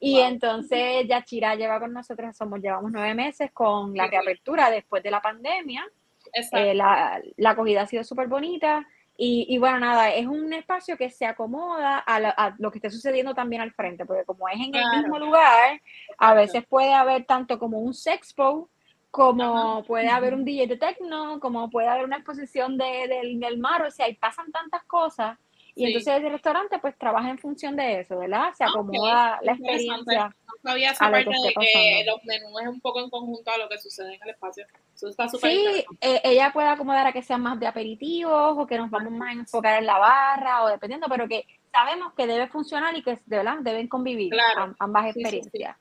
y 0.00 0.18
entonces 0.18 1.06
Yachira 1.06 1.54
lleva 1.54 1.78
con 1.78 1.92
nosotros, 1.92 2.36
somos, 2.36 2.60
llevamos 2.60 2.90
nueve 2.90 3.14
meses 3.14 3.52
con 3.52 3.94
la 3.94 4.08
reapertura 4.08 4.68
después 4.68 5.04
de 5.04 5.12
la 5.12 5.22
pandemia. 5.22 5.86
Eh, 6.50 6.74
la, 6.74 7.22
la 7.36 7.50
acogida 7.50 7.82
ha 7.82 7.86
sido 7.86 8.02
súper 8.02 8.26
bonita 8.26 8.84
Y, 9.16 9.46
y, 9.48 9.58
bueno, 9.58 9.78
nada, 9.78 10.12
es 10.12 10.26
un 10.26 10.52
espacio 10.52 10.96
que 10.96 11.10
se 11.10 11.24
acomoda 11.24 12.02
a, 12.04 12.56
lo 12.58 12.72
que 12.72 12.78
esté 12.78 12.90
sucediendo 12.90 13.34
también 13.34 13.62
al 13.62 13.72
frente, 13.72 14.04
porque 14.04 14.24
como 14.24 14.48
es 14.48 14.56
en 14.56 14.74
el 14.74 14.84
mismo 15.00 15.20
lugar, 15.20 15.80
a 16.18 16.34
veces 16.34 16.66
puede 16.66 16.92
haber 16.92 17.24
tanto 17.24 17.60
como 17.60 17.78
un 17.78 17.94
sexpo, 17.94 18.68
como 19.16 19.82
puede 19.84 20.08
haber 20.08 20.34
un 20.34 20.44
DJ 20.44 20.66
de 20.66 20.76
techno, 20.76 21.40
como 21.40 21.70
puede 21.70 21.88
haber 21.88 22.04
una 22.04 22.16
exposición 22.16 22.76
de, 22.76 23.08
del 23.38 23.58
mar, 23.58 23.82
o 23.82 23.90
sea, 23.90 24.10
y 24.10 24.14
pasan 24.14 24.52
tantas 24.52 24.84
cosas 24.84 25.38
y 25.74 25.84
entonces 25.84 26.24
el 26.24 26.32
restaurante 26.32 26.78
pues 26.78 26.96
trabaja 26.96 27.28
en 27.28 27.38
función 27.38 27.76
de 27.76 28.00
eso, 28.00 28.18
¿verdad? 28.18 28.50
Se 28.56 28.64
acomoda 28.64 29.38
la 29.42 29.52
experiencia. 29.52 30.34
No 30.46 30.70
sabía 30.70 30.90
esa 30.90 31.10
parte 31.10 31.30
de 31.30 31.54
que 31.54 32.04
los 32.06 32.24
menús 32.24 32.62
es 32.62 32.68
un 32.68 32.80
poco 32.80 33.00
en 33.00 33.10
conjunto 33.10 33.50
a 33.50 33.58
lo 33.58 33.68
que 33.68 33.78
sucede 33.78 34.14
en 34.14 34.20
el 34.22 34.30
espacio. 34.30 34.64
Eso 34.94 35.08
está 35.08 35.28
súper 35.28 35.50
Sí, 35.50 35.84
eh, 36.00 36.20
ella 36.24 36.50
puede 36.52 36.68
acomodar 36.68 37.06
a 37.06 37.12
que 37.12 37.22
sean 37.22 37.42
más 37.42 37.60
de 37.60 37.66
aperitivos 37.66 38.54
o 38.56 38.66
que 38.66 38.78
nos 38.78 38.90
vamos 38.90 39.12
más 39.12 39.28
a 39.28 39.32
enfocar 39.32 39.78
en 39.78 39.86
la 39.86 39.98
barra 39.98 40.64
o 40.64 40.68
dependiendo, 40.68 41.08
pero 41.10 41.28
que 41.28 41.44
sabemos 41.70 42.14
que 42.14 42.26
debe 42.26 42.48
funcionar 42.48 42.96
y 42.96 43.02
que 43.02 43.18
de 43.26 43.36
verdad 43.36 43.58
deben 43.60 43.86
convivir 43.86 44.32
ambas 44.78 45.14
experiencias. 45.14 45.76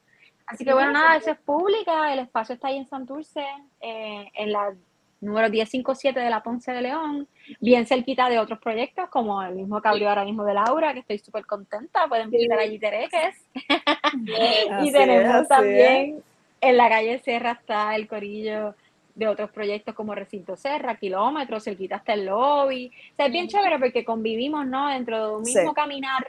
Así 0.48 0.64
que 0.64 0.74
bueno, 0.74 0.92
nada, 0.92 1.18
eso 1.18 1.32
es 1.32 1.38
pública, 1.38 2.14
el 2.14 2.20
espacio 2.20 2.56
está 2.56 2.68
ahí 2.68 2.78
en 2.78 2.88
Santurce, 2.88 3.46
eh, 3.82 4.30
en 4.36 4.52
la 4.52 4.74
número 5.22 5.50
1057 5.50 6.20
de 6.20 6.30
la 6.30 6.44
Ponce 6.44 6.72
de 6.72 6.82
León, 6.82 7.28
bien 7.60 7.88
cerquita 7.88 8.30
de 8.30 8.38
otros 8.38 8.60
proyectos, 8.60 9.10
como 9.10 9.42
el 9.42 9.56
mismo 9.56 9.82
que 9.82 9.88
abrió 9.88 10.10
ahora 10.10 10.24
mismo 10.24 10.44
de 10.44 10.54
Laura, 10.54 10.94
que 10.94 11.00
estoy 11.00 11.18
súper 11.18 11.46
contenta, 11.46 12.08
pueden 12.08 12.30
visitar 12.30 12.60
allí 12.60 12.78
Tereques. 12.78 13.36
y 14.84 14.92
tenemos 14.92 15.48
también 15.48 16.24
en 16.62 16.78
la 16.78 16.90
calle 16.90 17.20
Serra 17.20 17.52
está 17.52 17.96
el 17.96 18.08
corillo 18.08 18.76
de 19.14 19.28
otros 19.28 19.50
proyectos 19.52 19.96
como 19.96 20.14
Recinto 20.14 20.56
Serra, 20.58 20.96
Kilómetros, 20.96 21.64
cerquita 21.64 21.98
hasta 21.98 22.14
el 22.14 22.26
lobby. 22.26 22.92
O 23.14 23.16
sea, 23.16 23.28
es 23.28 23.32
bien 23.32 23.48
chévere 23.48 23.80
porque 23.80 24.04
convivimos, 24.04 24.66
¿no? 24.66 24.90
Dentro 24.90 25.28
de 25.28 25.36
un 25.38 25.44
mismo 25.44 25.74
caminar 25.74 26.28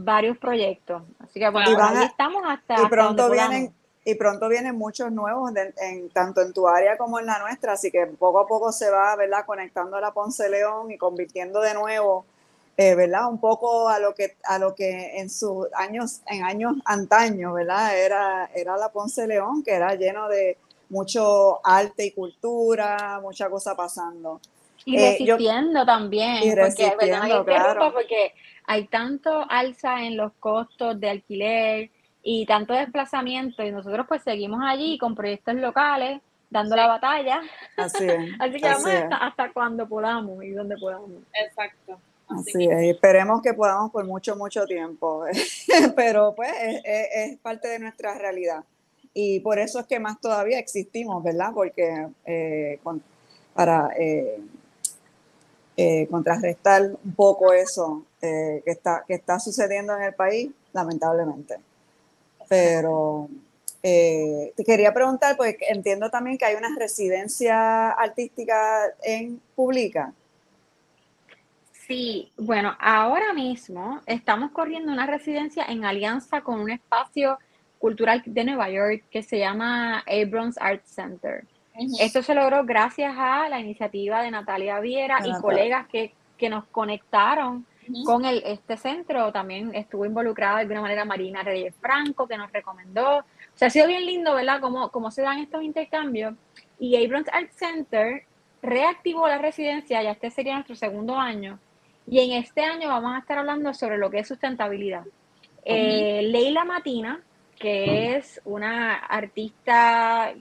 varios 0.00 0.38
proyectos. 0.38 1.02
Así 1.18 1.40
que 1.40 1.48
bueno, 1.50 1.76
ahí 1.82 2.04
estamos 2.04 2.42
hasta. 2.46 2.82
Y 2.82 2.86
pronto 2.88 3.30
vienen 3.30 3.72
y 4.06 4.14
pronto 4.14 4.48
vienen 4.48 4.78
muchos 4.78 5.10
nuevos, 5.10 5.50
en, 5.56 6.10
tanto 6.10 6.40
en 6.40 6.52
tu 6.52 6.68
área 6.68 6.96
como 6.96 7.18
en 7.18 7.26
la 7.26 7.40
nuestra, 7.40 7.72
así 7.72 7.90
que 7.90 8.06
poco 8.06 8.38
a 8.38 8.46
poco 8.46 8.70
se 8.70 8.88
va, 8.88 9.16
¿verdad?, 9.16 9.44
conectando 9.44 9.96
a 9.96 10.00
la 10.00 10.12
Ponce 10.12 10.48
León 10.48 10.92
y 10.92 10.96
convirtiendo 10.96 11.60
de 11.60 11.74
nuevo, 11.74 12.24
eh, 12.76 12.94
¿verdad?, 12.94 13.28
un 13.28 13.40
poco 13.40 13.88
a 13.88 13.98
lo 13.98 14.14
que, 14.14 14.36
a 14.44 14.60
lo 14.60 14.76
que 14.76 15.18
en 15.18 15.28
sus 15.28 15.66
años, 15.74 16.20
en 16.28 16.44
años 16.44 16.74
antaños, 16.84 17.52
¿verdad?, 17.52 17.98
era, 17.98 18.48
era 18.54 18.76
la 18.76 18.92
Ponce 18.92 19.26
León, 19.26 19.64
que 19.64 19.72
era 19.72 19.96
lleno 19.96 20.28
de 20.28 20.56
mucho 20.88 21.58
arte 21.66 22.04
y 22.04 22.12
cultura, 22.12 23.18
mucha 23.20 23.50
cosa 23.50 23.74
pasando. 23.74 24.40
Y 24.84 24.98
eh, 24.98 25.16
resistiendo 25.18 25.84
también, 25.84 26.44
y 26.44 26.54
resistiendo, 26.54 27.38
porque, 27.38 27.44
claro. 27.44 27.92
porque 27.92 28.34
hay 28.66 28.86
tanto 28.86 29.44
alza 29.48 30.02
en 30.02 30.16
los 30.16 30.32
costos 30.34 30.98
de 31.00 31.10
alquiler, 31.10 31.90
y 32.28 32.44
tanto 32.44 32.74
desplazamiento 32.74 33.62
y 33.62 33.70
nosotros 33.70 34.04
pues 34.08 34.20
seguimos 34.24 34.60
allí 34.64 34.98
con 34.98 35.14
proyectos 35.14 35.54
locales 35.54 36.20
dando 36.50 36.74
la 36.74 36.88
batalla. 36.88 37.40
Así 37.76 38.04
es. 38.08 38.30
Así 38.40 38.60
que 38.60 38.68
vamos 38.68 38.90
hasta, 39.20 39.52
cuando 39.52 39.88
podamos 39.88 40.42
y 40.42 40.50
donde 40.50 40.76
podamos. 40.76 41.22
Exacto. 41.32 42.00
Así, 42.28 42.64
es, 42.64 42.94
esperemos 42.96 43.40
que 43.40 43.54
podamos 43.54 43.92
por 43.92 44.04
mucho, 44.04 44.34
mucho 44.34 44.66
tiempo, 44.66 45.24
pero 45.96 46.34
pues 46.34 46.50
es, 46.82 47.38
parte 47.38 47.68
de 47.68 47.78
nuestra 47.78 48.18
realidad. 48.18 48.64
Y 49.14 49.38
por 49.38 49.60
eso 49.60 49.78
es 49.78 49.86
que 49.86 50.00
más 50.00 50.20
todavía 50.20 50.58
existimos, 50.58 51.22
¿verdad? 51.22 51.52
Porque 51.54 52.08
eh, 52.24 52.80
para 53.54 53.90
eh, 53.96 54.40
eh, 55.76 56.08
contrarrestar 56.10 56.90
un 57.04 57.14
poco 57.14 57.52
eso 57.52 58.02
que, 58.64 58.70
está, 58.70 59.04
que 59.06 59.14
está 59.14 59.38
sucediendo 59.38 59.96
en 59.96 60.02
el 60.02 60.14
país, 60.14 60.50
lamentablemente. 60.72 61.56
Pero 62.48 63.28
eh, 63.82 64.52
te 64.56 64.64
quería 64.64 64.92
preguntar, 64.92 65.36
porque 65.36 65.66
entiendo 65.68 66.10
también 66.10 66.38
que 66.38 66.44
hay 66.44 66.56
una 66.56 66.74
residencia 66.76 67.90
artística 67.90 68.84
en 69.02 69.40
Pública. 69.54 70.12
Sí, 71.86 72.32
bueno, 72.36 72.76
ahora 72.80 73.32
mismo 73.32 74.00
estamos 74.06 74.50
corriendo 74.50 74.90
una 74.90 75.06
residencia 75.06 75.64
en 75.68 75.84
alianza 75.84 76.40
con 76.40 76.58
un 76.58 76.70
espacio 76.70 77.38
cultural 77.78 78.22
de 78.26 78.44
Nueva 78.44 78.68
York 78.70 79.04
que 79.08 79.22
se 79.22 79.38
llama 79.38 80.02
Abrams 80.08 80.58
Art 80.60 80.84
Center. 80.84 81.44
Esto 82.00 82.22
se 82.22 82.34
logró 82.34 82.64
gracias 82.64 83.14
a 83.16 83.48
la 83.48 83.60
iniciativa 83.60 84.22
de 84.22 84.30
Natalia 84.30 84.80
Viera 84.80 85.18
y 85.24 85.32
colegas 85.40 85.86
que, 85.86 86.12
que 86.36 86.48
nos 86.48 86.64
conectaron 86.66 87.66
con 88.04 88.24
el, 88.24 88.42
este 88.44 88.76
centro. 88.76 89.32
También 89.32 89.74
estuvo 89.74 90.04
involucrada 90.04 90.56
de 90.56 90.62
alguna 90.62 90.82
manera 90.82 91.04
Marina 91.04 91.42
Reyes 91.42 91.74
Franco, 91.80 92.26
que 92.26 92.36
nos 92.36 92.52
recomendó. 92.52 93.18
O 93.18 93.24
sea, 93.54 93.68
ha 93.68 93.70
sido 93.70 93.86
bien 93.86 94.04
lindo, 94.06 94.34
¿verdad? 94.34 94.60
Cómo, 94.60 94.90
cómo 94.90 95.10
se 95.10 95.22
dan 95.22 95.38
estos 95.38 95.62
intercambios. 95.62 96.34
Y 96.78 97.02
Abrams 97.04 97.28
Art 97.32 97.50
Center 97.52 98.24
reactivó 98.62 99.28
la 99.28 99.38
residencia, 99.38 100.02
ya 100.02 100.10
este 100.10 100.30
sería 100.30 100.54
nuestro 100.54 100.76
segundo 100.76 101.16
año. 101.16 101.58
Y 102.06 102.20
en 102.20 102.32
este 102.32 102.62
año 102.62 102.88
vamos 102.88 103.14
a 103.14 103.18
estar 103.18 103.38
hablando 103.38 103.72
sobre 103.74 103.98
lo 103.98 104.10
que 104.10 104.20
es 104.20 104.28
sustentabilidad. 104.28 105.04
Eh, 105.64 106.22
Leila 106.22 106.64
Matina, 106.64 107.20
que 107.58 108.16
es 108.16 108.40
una 108.44 108.94
artista 108.94 110.32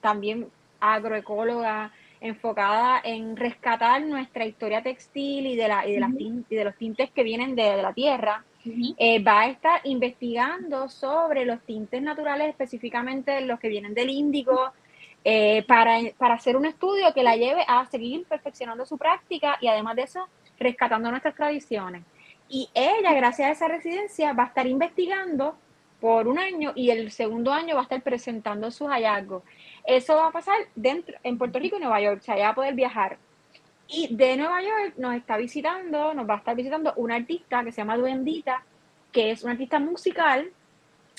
también 0.00 0.48
agroecóloga, 0.80 1.92
enfocada 2.20 3.00
en 3.04 3.36
rescatar 3.36 4.02
nuestra 4.02 4.44
historia 4.44 4.82
textil 4.82 5.46
y 5.46 5.56
de, 5.56 5.68
la, 5.68 5.86
y 5.86 5.92
de, 5.92 6.00
las 6.00 6.14
de 6.14 6.64
los 6.64 6.76
tintes 6.76 7.10
que 7.10 7.22
vienen 7.22 7.54
de, 7.54 7.82
la 7.82 7.92
tierra. 7.92 8.44
Eh, 8.98 9.22
va 9.22 9.42
a 9.42 9.48
estar 9.48 9.80
investigando 9.84 10.88
sobre 10.88 11.44
los 11.44 11.60
tintes 11.62 12.02
naturales, 12.02 12.48
específicamente 12.48 13.40
los 13.42 13.60
que 13.60 13.68
vienen 13.68 13.94
del 13.94 14.10
índigo, 14.10 14.72
eh, 15.24 15.64
para, 15.68 15.98
para 16.18 16.34
hacer 16.34 16.56
un 16.56 16.66
estudio 16.66 17.12
que 17.14 17.22
la 17.22 17.36
lleve 17.36 17.64
a 17.66 17.84
seguir 17.86 18.24
perfeccionando 18.26 18.84
su 18.86 18.98
práctica 18.98 19.56
y 19.60 19.68
además 19.68 19.96
de 19.96 20.02
eso, 20.02 20.28
rescatando 20.58 21.10
nuestras 21.10 21.34
tradiciones. 21.34 22.02
Y 22.48 22.68
ella, 22.74 23.12
gracias 23.12 23.48
a 23.48 23.52
esa 23.52 23.68
residencia, 23.68 24.32
va 24.32 24.44
a 24.44 24.46
estar 24.46 24.66
investigando 24.66 25.56
por 26.00 26.28
un 26.28 26.38
año 26.38 26.72
y 26.74 26.90
el 26.90 27.10
segundo 27.10 27.52
año 27.52 27.74
va 27.74 27.80
a 27.80 27.84
estar 27.84 28.02
presentando 28.02 28.70
sus 28.70 28.88
hallazgos. 28.88 29.42
Eso 29.86 30.16
va 30.16 30.28
a 30.28 30.32
pasar 30.32 30.56
dentro, 30.74 31.16
en 31.22 31.38
Puerto 31.38 31.58
Rico 31.58 31.76
y 31.76 31.80
Nueva 31.80 32.00
York, 32.00 32.18
o 32.20 32.24
sea, 32.24 32.36
ya 32.36 32.44
va 32.44 32.50
a 32.50 32.54
poder 32.54 32.74
viajar. 32.74 33.18
Y 33.88 34.14
de 34.14 34.36
Nueva 34.36 34.60
York 34.62 34.94
nos 34.96 35.14
está 35.14 35.36
visitando, 35.36 36.12
nos 36.12 36.28
va 36.28 36.34
a 36.34 36.38
estar 36.38 36.56
visitando 36.56 36.92
una 36.96 37.14
artista 37.14 37.62
que 37.62 37.70
se 37.70 37.78
llama 37.78 37.96
Duendita, 37.96 38.64
que 39.12 39.30
es 39.30 39.44
una 39.44 39.52
artista 39.52 39.78
musical, 39.78 40.50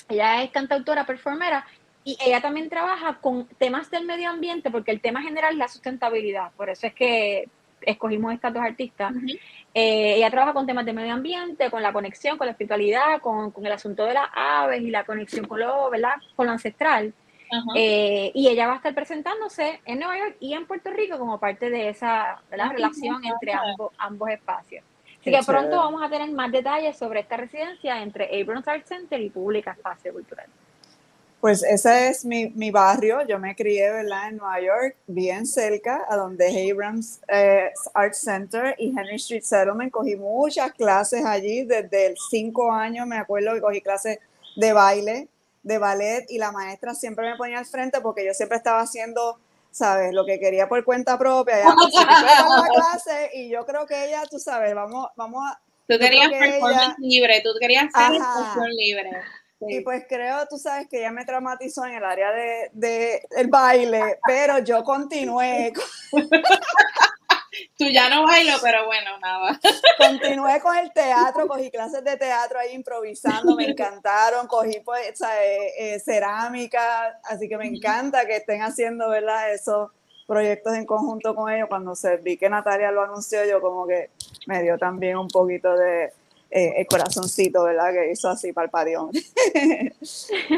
ella 0.08 0.42
es 0.42 0.50
cantautora, 0.50 1.06
performera, 1.06 1.66
y 2.04 2.16
ella 2.24 2.40
también 2.40 2.68
trabaja 2.68 3.18
con 3.20 3.46
temas 3.58 3.90
del 3.90 4.04
medio 4.04 4.30
ambiente, 4.30 4.70
porque 4.70 4.90
el 4.90 5.00
tema 5.00 5.22
general 5.22 5.52
es 5.52 5.58
la 5.58 5.68
sustentabilidad, 5.68 6.52
por 6.56 6.68
eso 6.68 6.86
es 6.86 6.94
que 6.94 7.48
escogimos 7.82 8.32
estas 8.34 8.52
dos 8.52 8.62
artistas. 8.62 9.12
Eh, 9.74 10.14
ella 10.16 10.30
trabaja 10.30 10.52
con 10.52 10.66
temas 10.66 10.84
de 10.84 10.92
medio 10.92 11.12
ambiente, 11.12 11.70
con 11.70 11.82
la 11.82 11.92
conexión, 11.92 12.36
con 12.36 12.46
la 12.46 12.52
espiritualidad, 12.52 13.20
con, 13.20 13.50
con, 13.50 13.64
el 13.64 13.72
asunto 13.72 14.04
de 14.04 14.14
las 14.14 14.28
aves 14.34 14.82
y 14.82 14.90
la 14.90 15.04
conexión 15.04 15.46
con 15.46 15.60
lo, 15.60 15.90
¿verdad? 15.90 16.14
Con 16.36 16.46
lo 16.46 16.52
ancestral. 16.52 17.12
Eh, 17.74 18.30
y 18.34 18.48
ella 18.48 18.66
va 18.66 18.74
a 18.74 18.76
estar 18.76 18.94
presentándose 18.94 19.80
en 19.84 19.98
Nueva 19.98 20.18
York 20.18 20.36
y 20.40 20.54
en 20.54 20.66
Puerto 20.66 20.90
Rico 20.90 21.18
como 21.18 21.38
parte 21.38 21.70
de 21.70 21.88
esa 21.88 22.40
relación 22.50 23.24
entre 23.24 23.52
ambos, 23.52 23.92
ambos 23.98 24.30
espacios. 24.30 24.84
Así 25.20 25.30
que 25.30 25.40
pronto 25.44 25.76
vamos 25.76 26.02
a 26.02 26.08
tener 26.08 26.30
más 26.30 26.50
detalles 26.52 26.96
sobre 26.96 27.20
esta 27.20 27.36
residencia 27.36 28.02
entre 28.02 28.40
Abrams 28.40 28.68
Art 28.68 28.86
Center 28.86 29.20
y 29.20 29.30
Pública 29.30 29.72
Espacio 29.72 30.12
Cultural. 30.12 30.46
Pues 31.40 31.62
ese 31.62 32.08
es 32.08 32.24
mi, 32.24 32.48
mi, 32.48 32.72
barrio. 32.72 33.24
Yo 33.26 33.38
me 33.38 33.54
crié 33.54 33.92
¿verdad? 33.92 34.30
en 34.30 34.38
Nueva 34.38 34.60
York, 34.60 34.96
bien 35.06 35.46
cerca, 35.46 36.04
a 36.08 36.16
donde 36.16 36.70
Abrams 36.70 37.20
eh, 37.28 37.70
Art 37.94 38.14
Center 38.14 38.74
y 38.76 38.88
Henry 38.88 39.16
Street 39.16 39.42
Settlement. 39.42 39.92
Cogí 39.92 40.16
muchas 40.16 40.72
clases 40.72 41.24
allí, 41.24 41.64
desde 41.64 42.06
el 42.06 42.16
cinco 42.30 42.72
años 42.72 43.06
me 43.06 43.16
acuerdo 43.16 43.54
que 43.54 43.60
cogí 43.60 43.80
clases 43.80 44.18
de 44.56 44.72
baile 44.72 45.28
de 45.62 45.78
ballet 45.78 46.26
y 46.28 46.38
la 46.38 46.52
maestra 46.52 46.94
siempre 46.94 47.30
me 47.30 47.36
ponía 47.36 47.58
al 47.58 47.66
frente 47.66 48.00
porque 48.00 48.24
yo 48.24 48.34
siempre 48.34 48.58
estaba 48.58 48.80
haciendo, 48.80 49.38
¿sabes? 49.70 50.12
Lo 50.12 50.24
que 50.24 50.38
quería 50.38 50.68
por 50.68 50.84
cuenta 50.84 51.18
propia. 51.18 51.58
Ya, 51.58 51.74
la 52.48 52.68
clase 52.74 53.30
y 53.34 53.48
yo 53.50 53.64
creo 53.66 53.86
que 53.86 54.06
ella, 54.06 54.22
tú 54.30 54.38
sabes, 54.38 54.74
vamos, 54.74 55.08
vamos 55.16 55.42
a... 55.44 55.60
Tú 55.88 55.98
querías 55.98 56.28
performance 56.28 56.96
libre, 56.98 57.40
tú 57.42 57.50
querías 57.58 57.86
hacer 57.94 58.68
libre. 58.76 59.10
Y 59.60 59.80
pues 59.80 60.04
creo, 60.08 60.46
tú 60.48 60.56
sabes 60.56 60.86
que 60.88 60.98
ella 60.98 61.10
me 61.10 61.24
traumatizó 61.24 61.84
en 61.84 61.94
el 61.94 62.04
área 62.04 62.30
de, 62.30 62.70
de 62.72 63.26
el 63.36 63.48
baile, 63.48 64.18
pero 64.24 64.58
yo 64.58 64.84
continué. 64.84 65.72
Tú 67.76 67.86
ya 67.88 68.08
no 68.08 68.24
bailo, 68.24 68.54
pero 68.62 68.86
bueno, 68.86 69.18
nada. 69.20 69.58
Continué 69.98 70.60
con 70.60 70.76
el 70.76 70.92
teatro, 70.92 71.46
cogí 71.46 71.70
clases 71.70 72.04
de 72.04 72.16
teatro 72.16 72.58
ahí 72.58 72.74
improvisando, 72.74 73.54
me 73.56 73.64
encantaron, 73.64 74.46
cogí 74.46 74.80
pues, 74.80 75.20
eh, 75.20 75.72
eh, 75.78 76.00
cerámica, 76.00 77.20
así 77.24 77.48
que 77.48 77.56
me 77.56 77.66
encanta 77.66 78.26
que 78.26 78.36
estén 78.36 78.62
haciendo, 78.62 79.08
¿verdad? 79.08 79.52
Eso, 79.52 79.92
proyectos 80.26 80.74
en 80.74 80.84
conjunto 80.86 81.34
con 81.34 81.50
ellos, 81.50 81.68
cuando 81.68 81.94
se 81.94 82.16
vi 82.18 82.36
que 82.36 82.48
Natalia 82.48 82.90
lo 82.90 83.02
anunció, 83.02 83.44
yo 83.44 83.60
como 83.60 83.86
que 83.86 84.10
me 84.46 84.62
dio 84.62 84.78
también 84.78 85.16
un 85.16 85.28
poquito 85.28 85.74
de 85.74 86.12
eh, 86.50 86.74
el 86.78 86.86
corazoncito, 86.86 87.64
¿verdad? 87.64 87.92
Que 87.92 88.10
hizo 88.10 88.28
así 88.30 88.54
el 88.56 88.70
parión. 88.70 89.10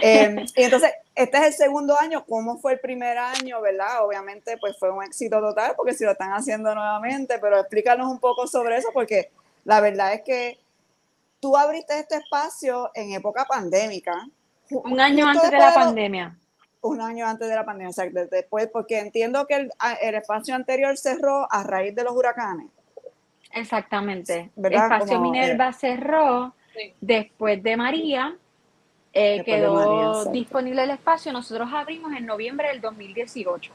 Em, 0.03 0.47
y 0.57 0.63
entonces, 0.63 0.93
este 1.15 1.39
es 1.39 1.45
el 1.47 1.53
segundo 1.53 1.97
año, 1.99 2.25
¿cómo 2.29 2.59
fue 2.59 2.75
el 2.75 2.81
primer 2.81 3.19
año, 3.19 3.61
verdad? 3.61 4.05
Obviamente, 4.05 4.57
pues 4.59 4.79
fue 4.79 4.91
un 4.91 5.03
éxito 5.03 5.41
total, 5.41 5.75
porque 5.77 5.95
si 5.95 6.05
lo 6.05 6.13
están 6.13 6.31
haciendo 6.31 6.73
nuevamente, 6.75 7.39
pero 7.41 7.59
explícanos 7.59 8.11
un 8.11 8.21
poco 8.21 8.47
sobre 8.47 8.77
eso, 8.77 8.89
porque 8.95 9.31
la 9.65 9.81
verdad 9.81 10.15
es 10.15 10.23
que 10.23 10.59
tú 11.41 11.57
abriste 11.57 11.99
este 11.99 12.17
espacio 12.17 12.91
en 12.95 13.13
época 13.13 13.45
pandémica. 13.47 14.29
Un 14.71 15.01
año 15.01 15.27
antes 15.27 15.51
de 15.51 15.59
la 15.59 15.75
pandemia. 15.75 16.37
Un 16.83 17.01
año 17.01 17.27
antes 17.27 17.49
de 17.49 17.55
la 17.55 17.65
pandemia, 17.65 17.91
o 17.91 17.93
sea, 17.93 18.09
después, 18.31 18.69
porque 18.73 19.01
entiendo 19.01 19.45
que 19.47 19.57
el, 19.57 19.73
el 20.01 20.15
espacio 20.15 20.55
anterior 20.55 20.97
cerró 20.97 21.53
a 21.53 21.65
raíz 21.65 21.95
de 21.97 22.05
los 22.05 22.15
huracanes. 22.15 22.69
Exactamente. 23.53 24.51
El 24.57 24.73
espacio 24.73 25.21
Minerva 25.21 25.71
eh, 25.71 25.73
cerró 25.73 26.55
después 27.01 27.63
de 27.63 27.77
María. 27.77 28.37
Eh, 29.13 29.43
quedó 29.45 30.27
disponible 30.27 30.85
el 30.85 30.91
espacio. 30.91 31.33
Nosotros 31.33 31.69
abrimos 31.73 32.13
en 32.13 32.27
noviembre 32.27 32.69
del 32.69 32.81
2018. 32.81 33.73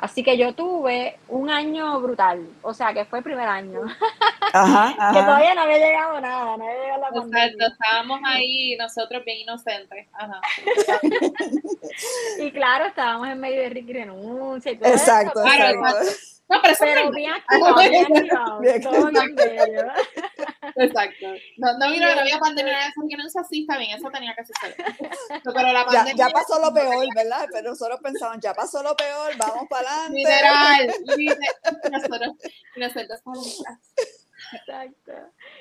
Así 0.00 0.24
que 0.24 0.38
yo 0.38 0.54
tuve 0.54 1.18
un 1.28 1.50
año 1.50 2.00
brutal, 2.00 2.48
o 2.62 2.72
sea, 2.72 2.94
que 2.94 3.04
fue 3.04 3.18
el 3.18 3.24
primer 3.24 3.46
año. 3.46 3.82
Ajá, 4.54 5.12
que 5.12 5.20
todavía 5.20 5.54
no 5.54 5.60
había 5.60 5.76
llegado 5.76 6.20
nada, 6.22 6.56
no 6.56 6.64
había 6.64 6.80
llegado 6.80 7.00
la 7.02 7.20
Exacto, 7.20 7.66
estábamos 7.66 8.20
ahí 8.24 8.76
nosotros 8.78 9.22
bien 9.26 9.40
inocentes. 9.40 10.06
Ajá. 10.14 10.40
y 12.40 12.50
claro, 12.50 12.86
estábamos 12.86 13.28
en 13.28 13.40
medio 13.40 13.60
de 13.60 13.68
Ricky 13.68 13.92
renuncia 13.92 14.72
y 14.72 14.76
todo 14.78 14.90
exacto, 14.90 15.44
Exacto. 15.44 16.10
No, 16.50 16.60
pero, 16.62 16.74
pero 16.80 17.10
bien 17.12 17.30
activado, 17.30 17.76
bien 17.78 18.04
activado, 18.12 18.60
todo 18.82 19.10
bien 19.10 19.34
bello. 19.36 19.82
Exacto. 20.76 21.26
No, 21.58 21.78
no 21.78 21.92
vino, 21.92 22.12
no 22.12 22.20
había 22.20 22.38
pandemia, 22.38 22.88
eso 22.88 23.02
que 23.08 23.16
no 23.16 23.26
es 23.26 23.36
así, 23.36 23.60
está 23.60 23.78
bien, 23.78 23.96
eso 23.96 24.10
tenía 24.10 24.34
que 24.34 24.44
suceder. 24.44 24.76
Pero 25.44 25.72
la 25.72 25.84
pandemia 25.84 26.14
ya, 26.16 26.28
ya 26.28 26.32
pasó 26.32 26.60
lo 26.60 26.74
peor, 26.74 27.06
¿verdad? 27.14 27.46
Pero 27.52 27.70
nosotros 27.70 28.00
pensamos, 28.02 28.38
ya 28.40 28.52
pasó 28.52 28.82
lo 28.82 28.96
peor, 28.96 29.36
vamos 29.36 29.68
para 29.68 30.06
adelante. 30.06 30.18
Literal, 30.18 30.94
literal. 31.16 31.48
Nosotros, 31.92 32.36
nosotros 32.76 33.62
Exacto. 34.52 35.12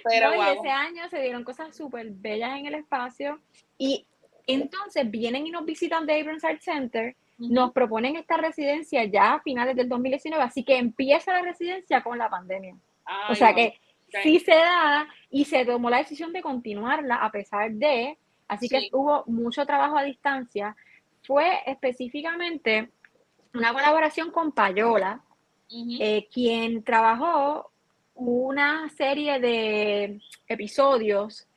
Pero 0.05 0.35
no, 0.35 0.53
y 0.53 0.57
ese 0.57 0.69
año 0.69 1.07
se 1.09 1.21
dieron 1.21 1.43
cosas 1.43 1.75
súper 1.75 2.07
bellas 2.09 2.57
en 2.57 2.65
el 2.65 2.73
espacio 2.75 3.39
y 3.77 4.07
entonces 4.47 5.09
vienen 5.09 5.45
y 5.45 5.51
nos 5.51 5.65
visitan 5.65 6.07
de 6.07 6.19
Abrams 6.19 6.43
Art 6.43 6.61
Center 6.61 7.15
nos 7.39 7.71
proponen 7.71 8.17
esta 8.17 8.37
residencia 8.37 9.05
ya 9.05 9.35
a 9.35 9.41
finales 9.41 9.75
del 9.75 9.87
2019, 9.87 10.43
así 10.43 10.63
que 10.63 10.77
empieza 10.77 11.33
la 11.33 11.41
residencia 11.41 12.03
con 12.03 12.17
la 12.17 12.29
pandemia. 12.29 12.75
o 13.29 13.35
sea 13.35 13.53
que 13.53 13.79
sí 14.23 14.39
se 14.39 14.55
da 14.55 15.07
y 15.29 15.45
se 15.45 15.65
tomó 15.65 15.89
la 15.89 15.97
decisión 15.97 16.33
de 16.33 16.41
continuarla 16.41 17.15
a 17.15 17.31
pesar 17.31 17.71
de, 17.71 18.17
así 18.47 18.67
que 18.67 18.89
hubo 18.91 19.23
mucho 19.27 19.65
trabajo 19.65 19.97
a 19.97 20.03
distancia. 20.03 20.75
Fue 21.23 21.59
específicamente 21.65 22.89
una 23.53 23.73
colaboración 23.73 24.31
con 24.31 24.51
Payola, 24.51 25.21
eh, 25.71 26.27
quien 26.31 26.83
trabajó 26.83 27.71
una 28.15 28.89
serie 28.89 29.39
de 29.39 30.19
episodios 30.47 31.48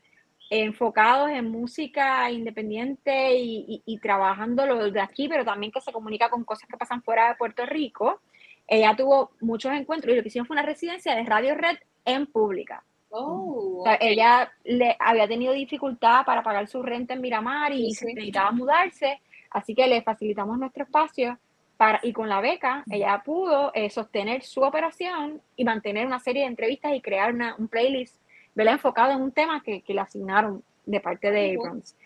enfocados 0.52 1.30
en 1.30 1.50
música 1.50 2.30
independiente 2.30 3.36
y, 3.38 3.82
y, 3.86 3.98
trabajando 3.98 4.66
lo 4.66 4.90
de 4.90 5.00
aquí, 5.00 5.26
pero 5.26 5.46
también 5.46 5.72
que 5.72 5.80
se 5.80 5.92
comunica 5.92 6.28
con 6.28 6.44
cosas 6.44 6.68
que 6.68 6.76
pasan 6.76 7.02
fuera 7.02 7.30
de 7.30 7.36
Puerto 7.36 7.64
Rico. 7.64 8.20
Ella 8.66 8.94
tuvo 8.94 9.30
muchos 9.40 9.72
encuentros 9.72 10.12
y 10.12 10.16
lo 10.16 10.22
que 10.22 10.28
hicieron 10.28 10.46
fue 10.46 10.54
una 10.54 10.62
residencia 10.62 11.14
de 11.14 11.24
Radio 11.24 11.54
Red 11.54 11.78
en 12.04 12.26
pública. 12.26 12.84
Oh, 13.08 13.84
ella 14.00 14.52
le 14.64 14.96
había 14.98 15.26
tenido 15.26 15.54
dificultad 15.54 16.24
para 16.26 16.42
pagar 16.42 16.66
su 16.68 16.82
renta 16.82 17.14
en 17.14 17.22
Miramar 17.22 17.72
y 17.72 17.88
necesitaba 17.88 18.50
mudarse, 18.52 19.20
así 19.50 19.74
que 19.74 19.86
le 19.86 20.02
facilitamos 20.02 20.58
nuestro 20.58 20.84
espacio 20.84 21.38
para, 21.78 22.00
y 22.02 22.12
con 22.12 22.28
la 22.28 22.40
beca 22.40 22.84
ella 22.90 23.22
pudo 23.24 23.70
eh, 23.74 23.88
sostener 23.88 24.42
su 24.42 24.62
operación 24.62 25.40
y 25.56 25.64
mantener 25.64 26.06
una 26.06 26.20
serie 26.20 26.42
de 26.42 26.48
entrevistas 26.48 26.94
y 26.94 27.00
crear 27.00 27.34
una, 27.34 27.54
un 27.58 27.68
playlist 27.68 28.21
¿verdad? 28.54 28.74
enfocado 28.74 29.12
en 29.12 29.20
un 29.20 29.32
tema 29.32 29.62
que, 29.62 29.82
que 29.82 29.94
le 29.94 30.00
asignaron 30.00 30.62
de 30.84 31.00
parte 31.00 31.30
de 31.30 31.56
Abrams. 31.56 31.96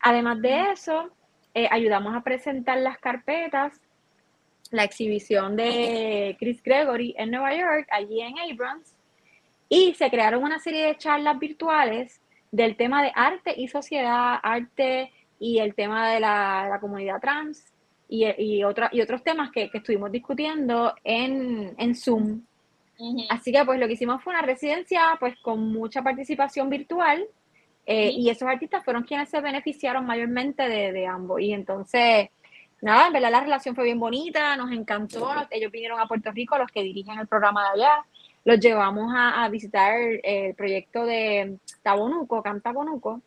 Además 0.00 0.40
de 0.40 0.72
eso, 0.72 1.10
eh, 1.54 1.68
ayudamos 1.70 2.14
a 2.14 2.22
presentar 2.22 2.78
las 2.78 2.98
carpetas, 2.98 3.80
la 4.70 4.84
exhibición 4.84 5.56
de 5.56 6.36
Chris 6.38 6.62
Gregory 6.62 7.14
en 7.18 7.30
Nueva 7.30 7.54
York, 7.54 7.88
allí 7.90 8.20
en 8.20 8.38
Abrams, 8.38 8.94
y 9.68 9.94
se 9.94 10.10
crearon 10.10 10.42
una 10.42 10.58
serie 10.58 10.86
de 10.86 10.96
charlas 10.96 11.38
virtuales 11.38 12.20
del 12.50 12.76
tema 12.76 13.02
de 13.02 13.12
arte 13.14 13.54
y 13.56 13.68
sociedad, 13.68 14.38
arte 14.42 15.12
y 15.38 15.58
el 15.58 15.74
tema 15.74 16.10
de 16.10 16.20
la, 16.20 16.78
comunidad 16.80 17.20
trans 17.20 17.72
y, 18.08 18.24
y, 18.26 18.60
y 18.60 18.64
otros 18.64 19.22
temas 19.22 19.50
que, 19.50 19.70
que 19.70 19.78
estuvimos 19.78 20.10
discutiendo 20.10 20.94
en, 21.04 21.74
en 21.76 21.94
Zoom 21.94 22.42
Así 23.30 23.52
que 23.52 23.64
pues 23.64 23.78
lo 23.78 23.86
que 23.86 23.92
hicimos 23.92 24.22
fue 24.22 24.32
una 24.32 24.42
residencia 24.42 25.16
pues 25.20 25.36
con 25.40 25.72
mucha 25.72 26.02
participación 26.02 26.68
virtual 26.68 27.24
eh, 27.86 28.10
y 28.10 28.28
esos 28.28 28.48
artistas 28.48 28.84
fueron 28.84 29.04
quienes 29.04 29.28
se 29.28 29.40
beneficiaron 29.40 30.04
mayormente 30.04 30.68
de, 30.68 31.06
ambos. 31.06 31.40
Y 31.40 31.52
entonces, 31.52 32.28
nada, 32.82 33.06
en 33.06 33.12
verdad 33.12 33.30
la 33.30 33.40
relación 33.40 33.74
fue 33.74 33.84
bien 33.84 34.00
bonita, 34.00 34.56
nos 34.56 34.72
encantó, 34.72 35.30
ellos 35.50 35.70
vinieron 35.70 36.00
a 36.00 36.06
Puerto 36.06 36.32
Rico, 36.32 36.58
los 36.58 36.70
que 36.70 36.82
dirigen 36.82 37.18
el 37.18 37.28
programa 37.28 37.62
de 37.62 37.82
allá, 37.82 38.04
los 38.44 38.58
llevamos 38.60 39.12
a, 39.16 39.48
visitar 39.48 39.94
el 40.22 40.54
proyecto 40.54 41.06
de 41.06 41.58
Tabonuco, 41.82 42.42
Cantabonuco, 42.42 43.22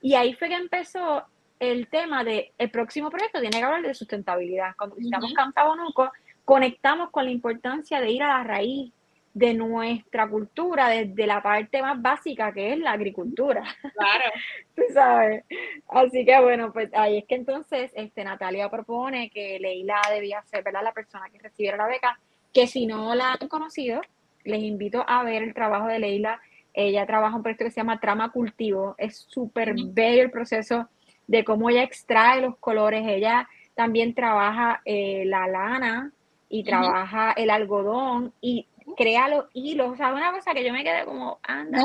y 0.00 0.14
ahí 0.14 0.34
fue 0.34 0.48
que 0.48 0.54
empezó 0.54 1.24
el 1.58 1.88
tema 1.88 2.22
de 2.22 2.52
el 2.58 2.70
próximo 2.70 3.10
proyecto 3.10 3.40
tiene 3.40 3.58
que 3.58 3.64
hablar 3.64 3.82
de 3.82 3.94
sustentabilidad. 3.94 4.76
Cuando 4.76 4.96
visitamos 4.96 5.32
Cantabonuco, 5.34 6.10
conectamos 6.44 7.10
con 7.10 7.24
la 7.24 7.30
importancia 7.30 8.00
de 8.00 8.10
ir 8.10 8.22
a 8.22 8.38
la 8.38 8.44
raíz 8.44 8.92
de 9.36 9.52
nuestra 9.52 10.26
cultura 10.26 10.88
desde 10.88 11.26
la 11.26 11.42
parte 11.42 11.82
más 11.82 12.00
básica 12.00 12.54
que 12.54 12.72
es 12.72 12.78
la 12.78 12.92
agricultura. 12.92 13.62
Claro. 13.82 14.24
Tú 14.74 14.82
sabes. 14.94 15.44
Así 15.88 16.24
que 16.24 16.40
bueno, 16.40 16.72
pues 16.72 16.88
ahí 16.94 17.18
es 17.18 17.26
que 17.26 17.34
entonces 17.34 17.92
este, 17.94 18.24
Natalia 18.24 18.70
propone 18.70 19.28
que 19.28 19.58
Leila 19.60 20.00
debía 20.10 20.42
ser 20.44 20.64
¿verdad? 20.64 20.82
la 20.82 20.92
persona 20.92 21.28
que 21.28 21.38
recibiera 21.38 21.76
la 21.76 21.86
beca, 21.86 22.18
que 22.50 22.66
si 22.66 22.86
no 22.86 23.14
la 23.14 23.32
han 23.38 23.46
conocido, 23.48 24.00
les 24.44 24.62
invito 24.62 25.04
a 25.06 25.22
ver 25.22 25.42
el 25.42 25.52
trabajo 25.52 25.86
de 25.86 25.98
Leila. 25.98 26.40
Ella 26.72 27.04
trabaja 27.04 27.36
un 27.36 27.42
proyecto 27.42 27.66
que 27.66 27.70
se 27.70 27.80
llama 27.80 28.00
Trama 28.00 28.32
Cultivo. 28.32 28.94
Es 28.96 29.26
súper 29.28 29.74
bello 29.76 30.22
el 30.22 30.30
proceso 30.30 30.88
de 31.26 31.44
cómo 31.44 31.68
ella 31.68 31.82
extrae 31.82 32.40
los 32.40 32.56
colores. 32.56 33.04
Ella 33.06 33.46
también 33.74 34.14
trabaja 34.14 34.80
eh, 34.86 35.24
la 35.26 35.46
lana 35.46 36.10
y 36.48 36.64
trabaja 36.64 37.32
el 37.32 37.50
algodón 37.50 38.32
y 38.40 38.66
crea 38.94 39.28
los 39.28 39.46
hilos, 39.52 39.92
o 39.92 39.96
sea, 39.96 40.12
una 40.12 40.32
cosa 40.32 40.52
que 40.54 40.64
yo 40.64 40.72
me 40.72 40.84
quedé 40.84 41.04
como, 41.04 41.38
anda, 41.42 41.80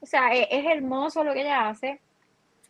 o 0.00 0.06
sea, 0.06 0.34
e, 0.34 0.48
es, 0.50 0.66
hermoso 0.66 1.24
lo 1.24 1.32
que 1.32 1.42
ella 1.42 1.68
hace. 1.68 2.00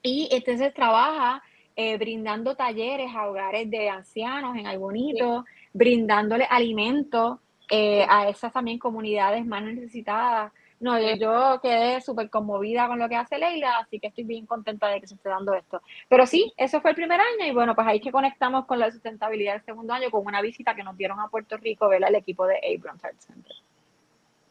Y 0.03 0.29
entonces 0.31 0.73
trabaja 0.73 1.43
eh, 1.75 1.97
brindando 1.99 2.55
talleres 2.55 3.11
a 3.15 3.29
hogares 3.29 3.69
de 3.71 3.89
ancianos 3.89 4.57
en 4.57 4.67
Albonito, 4.67 5.45
brindándole 5.73 6.45
alimento 6.45 7.41
eh, 7.71 8.07
a 8.09 8.29
esas 8.29 8.53
también 8.53 8.79
comunidades 8.79 9.45
más 9.45 9.63
necesitadas. 9.63 10.53
No, 10.79 10.99
yo, 11.01 11.59
quedé 11.63 12.01
súper 12.03 12.29
conmovida 12.29 12.87
con 12.87 12.99
lo 12.99 13.09
que 13.09 13.17
hace 13.17 13.39
Leila, 13.39 13.79
así 13.79 13.99
que 13.99 14.09
estoy 14.09 14.25
bien 14.25 14.45
contenta 14.45 14.89
de 14.89 15.01
que 15.01 15.07
se 15.07 15.15
esté 15.15 15.31
dando 15.31 15.55
esto. 15.55 15.81
Pero 16.09 16.27
sí, 16.27 16.53
eso 16.57 16.83
fue 16.83 16.91
el 16.91 16.97
primer 16.97 17.19
año 17.19 17.47
y 17.47 17.53
bueno, 17.53 17.75
pues 17.75 17.87
ahí 17.87 17.99
que 17.99 18.13
conectamos 18.13 18.67
con 18.67 18.79
la 18.79 18.91
sustentabilidad 18.91 19.55
del 19.55 19.65
segundo 19.65 19.95
año 19.95 20.11
con 20.11 20.27
una 20.27 20.43
visita 20.43 20.75
que 20.75 20.85
nos 20.85 20.97
dieron 20.97 21.19
a 21.19 21.29
Puerto 21.29 21.57
Rico, 21.57 21.89
ver 21.89 22.05
al 22.05 22.15
equipo 22.15 22.47
de 22.47 22.57
Abrams 22.57 23.05
Art 23.05 23.19
Center. 23.19 23.57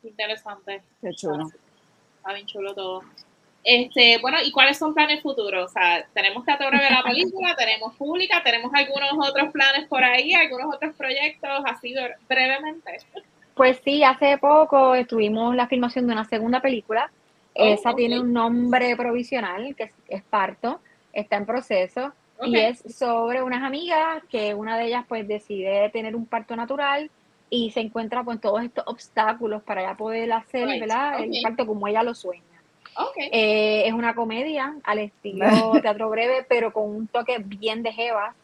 Interesante. 0.03 0.81
Qué 1.01 1.13
chulo. 1.13 1.47
Está 2.17 2.33
bien 2.33 2.47
chulo 2.47 2.73
todo. 2.73 3.03
Este, 3.63 4.19
bueno, 4.19 4.37
¿y 4.43 4.51
cuáles 4.51 4.77
son 4.77 4.93
planes 4.93 5.21
futuros? 5.21 5.71
O 5.71 5.73
sea, 5.73 6.07
tenemos 6.13 6.43
que 6.43 6.55
ver 6.55 6.91
la 6.91 7.03
película, 7.03 7.55
tenemos 7.57 7.95
pública, 7.95 8.41
tenemos 8.43 8.71
algunos 8.73 9.13
otros 9.27 9.51
planes 9.51 9.87
por 9.87 10.03
ahí, 10.03 10.33
algunos 10.33 10.73
otros 10.73 10.95
proyectos, 10.95 11.63
así 11.65 11.93
brevemente. 12.27 12.97
Pues 13.55 13.81
sí, 13.83 14.03
hace 14.03 14.37
poco 14.37 14.95
estuvimos 14.95 15.55
la 15.55 15.67
filmación 15.67 16.05
de 16.07 16.13
una 16.13 16.25
segunda 16.25 16.61
película. 16.61 17.09
Oh, 17.55 17.65
Esa 17.65 17.93
tiene 17.93 18.19
un 18.19 18.33
nombre 18.33 18.95
provisional, 18.97 19.73
que 19.75 19.91
es, 20.09 20.23
Parto, 20.23 20.81
está 21.13 21.37
en 21.37 21.45
proceso. 21.45 22.11
Y 22.43 22.57
es 22.57 22.83
sobre 22.93 23.41
unas 23.41 23.63
amigas 23.63 24.21
que 24.29 24.53
una 24.53 24.77
de 24.77 24.87
ellas 24.87 25.05
pues 25.07 25.25
decide 25.25 25.89
tener 25.91 26.17
un 26.17 26.25
parto 26.25 26.53
natural 26.57 27.09
y 27.49 27.71
se 27.71 27.79
encuentra 27.79 28.25
con 28.25 28.39
todos 28.39 28.61
estos 28.61 28.83
obstáculos 28.87 29.63
para 29.63 29.83
ya 29.83 29.95
poder 29.95 30.33
hacer 30.33 30.67
¿verdad? 30.67 31.23
el 31.23 31.31
parto 31.41 31.65
como 31.65 31.87
ella 31.87 32.03
lo 32.03 32.13
sueña. 32.13 32.43
Eh, 33.31 33.87
es 33.87 33.93
una 33.93 34.15
comedia 34.15 34.75
al 34.83 34.99
estilo 34.99 35.45
teatro 35.81 36.09
breve, 36.09 36.45
pero 36.47 36.73
con 36.73 36.89
un 36.89 37.07
toque 37.07 37.37
bien 37.37 37.83
de 37.83 37.93
jeva. 37.93 38.35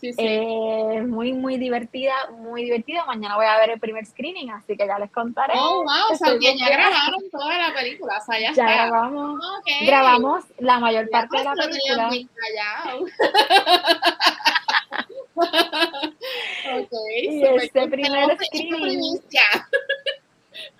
Sí, 0.00 0.12
sí. 0.12 0.18
Eh, 0.20 1.02
muy, 1.06 1.32
muy 1.32 1.56
divertida, 1.56 2.14
muy 2.30 2.62
divertida. 2.62 3.04
Mañana 3.04 3.34
voy 3.36 3.46
a 3.46 3.58
ver 3.58 3.70
el 3.70 3.80
primer 3.80 4.06
screening, 4.06 4.50
así 4.50 4.76
que 4.76 4.86
ya 4.86 4.96
les 4.98 5.10
contaré. 5.10 5.54
oh, 5.56 5.82
wow, 5.82 6.12
o 6.12 6.14
sea, 6.14 6.28
Estoy 6.28 6.38
que 6.38 6.56
ya 6.56 6.68
grabaron 6.68 7.28
toda 7.32 7.58
la 7.58 7.74
película, 7.74 8.18
o 8.18 8.24
sea, 8.24 8.38
ya, 8.38 8.52
Ya 8.52 8.54
está. 8.64 8.64
grabamos, 8.86 9.40
grabamos 9.80 10.44
la 10.58 10.78
mayor 10.78 11.06
Ya, 11.06 11.10
parte 11.10 11.38
de 11.38 11.44
la 11.44 11.52
película. 11.54 12.08
bien 12.10 12.28
callado. 12.34 13.00
ok, 16.80 16.92
Y 17.22 17.42
este 17.44 17.88
primer 17.88 18.36
screening-. 18.38 19.20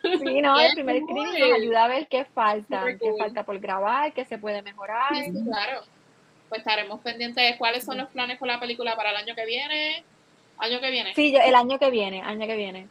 Sí, 0.02 0.40
no, 0.40 0.58
el 0.58 0.72
primer 0.74 1.02
screening 1.02 1.38
nos 1.40 1.52
ayuda 1.58 1.84
a 1.84 1.88
ver 1.88 2.08
qué 2.08 2.24
falta, 2.24 2.84
qué 2.86 2.98
cool. 2.98 3.18
falta 3.18 3.44
por 3.44 3.58
grabar, 3.58 4.12
qué 4.12 4.24
se 4.24 4.38
puede 4.38 4.62
mejorar. 4.62 5.14
Sí, 5.14 5.32
claro. 5.44 5.82
Pues 6.48 6.60
estaremos 6.60 7.00
pendientes 7.00 7.52
de 7.52 7.58
cuáles 7.58 7.84
son 7.84 7.98
los 7.98 8.08
planes 8.08 8.38
con 8.38 8.48
la 8.48 8.60
película 8.60 8.96
para 8.96 9.10
el 9.10 9.16
año 9.16 9.34
que 9.34 9.44
viene. 9.44 10.04
Año 10.58 10.80
que 10.80 10.90
viene. 10.90 11.14
Sí, 11.14 11.32
yo, 11.32 11.40
el 11.40 11.54
año 11.54 11.78
que 11.78 11.90
viene, 11.90 12.22
año 12.22 12.46
que 12.46 12.56
viene. 12.56 12.88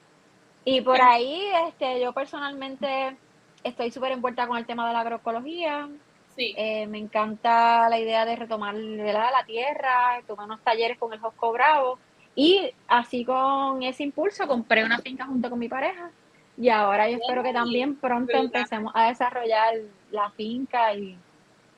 Y 0.63 0.81
por 0.81 1.01
ahí, 1.01 1.41
este, 1.67 1.99
yo 2.01 2.13
personalmente 2.13 3.15
estoy 3.63 3.91
súper 3.91 4.11
envuelta 4.11 4.47
con 4.47 4.57
el 4.57 4.65
tema 4.65 4.87
de 4.87 4.93
la 4.93 5.01
agroecología. 5.01 5.89
Sí. 6.35 6.53
Eh, 6.55 6.87
me 6.87 6.99
encanta 6.99 7.89
la 7.89 7.99
idea 7.99 8.25
de 8.25 8.35
retomar 8.35 8.75
¿verdad? 8.75 9.29
la 9.31 9.45
tierra, 9.45 10.21
tomar 10.27 10.45
unos 10.45 10.61
talleres 10.61 10.97
con 10.97 11.11
el 11.13 11.19
Josco 11.19 11.51
Bravo. 11.51 11.99
Y 12.35 12.69
así 12.87 13.25
con 13.25 13.81
ese 13.81 14.03
impulso 14.03 14.47
compré 14.47 14.83
una 14.83 14.99
finca 14.99 15.25
junto 15.25 15.49
con 15.49 15.57
mi 15.57 15.67
pareja. 15.67 16.11
Y 16.57 16.69
ahora 16.69 17.09
yo 17.09 17.17
espero 17.17 17.43
que 17.43 17.53
también 17.53 17.95
pronto 17.95 18.35
empecemos 18.37 18.91
a 18.95 19.07
desarrollar 19.07 19.75
la 20.11 20.29
finca 20.31 20.93
y 20.93 21.17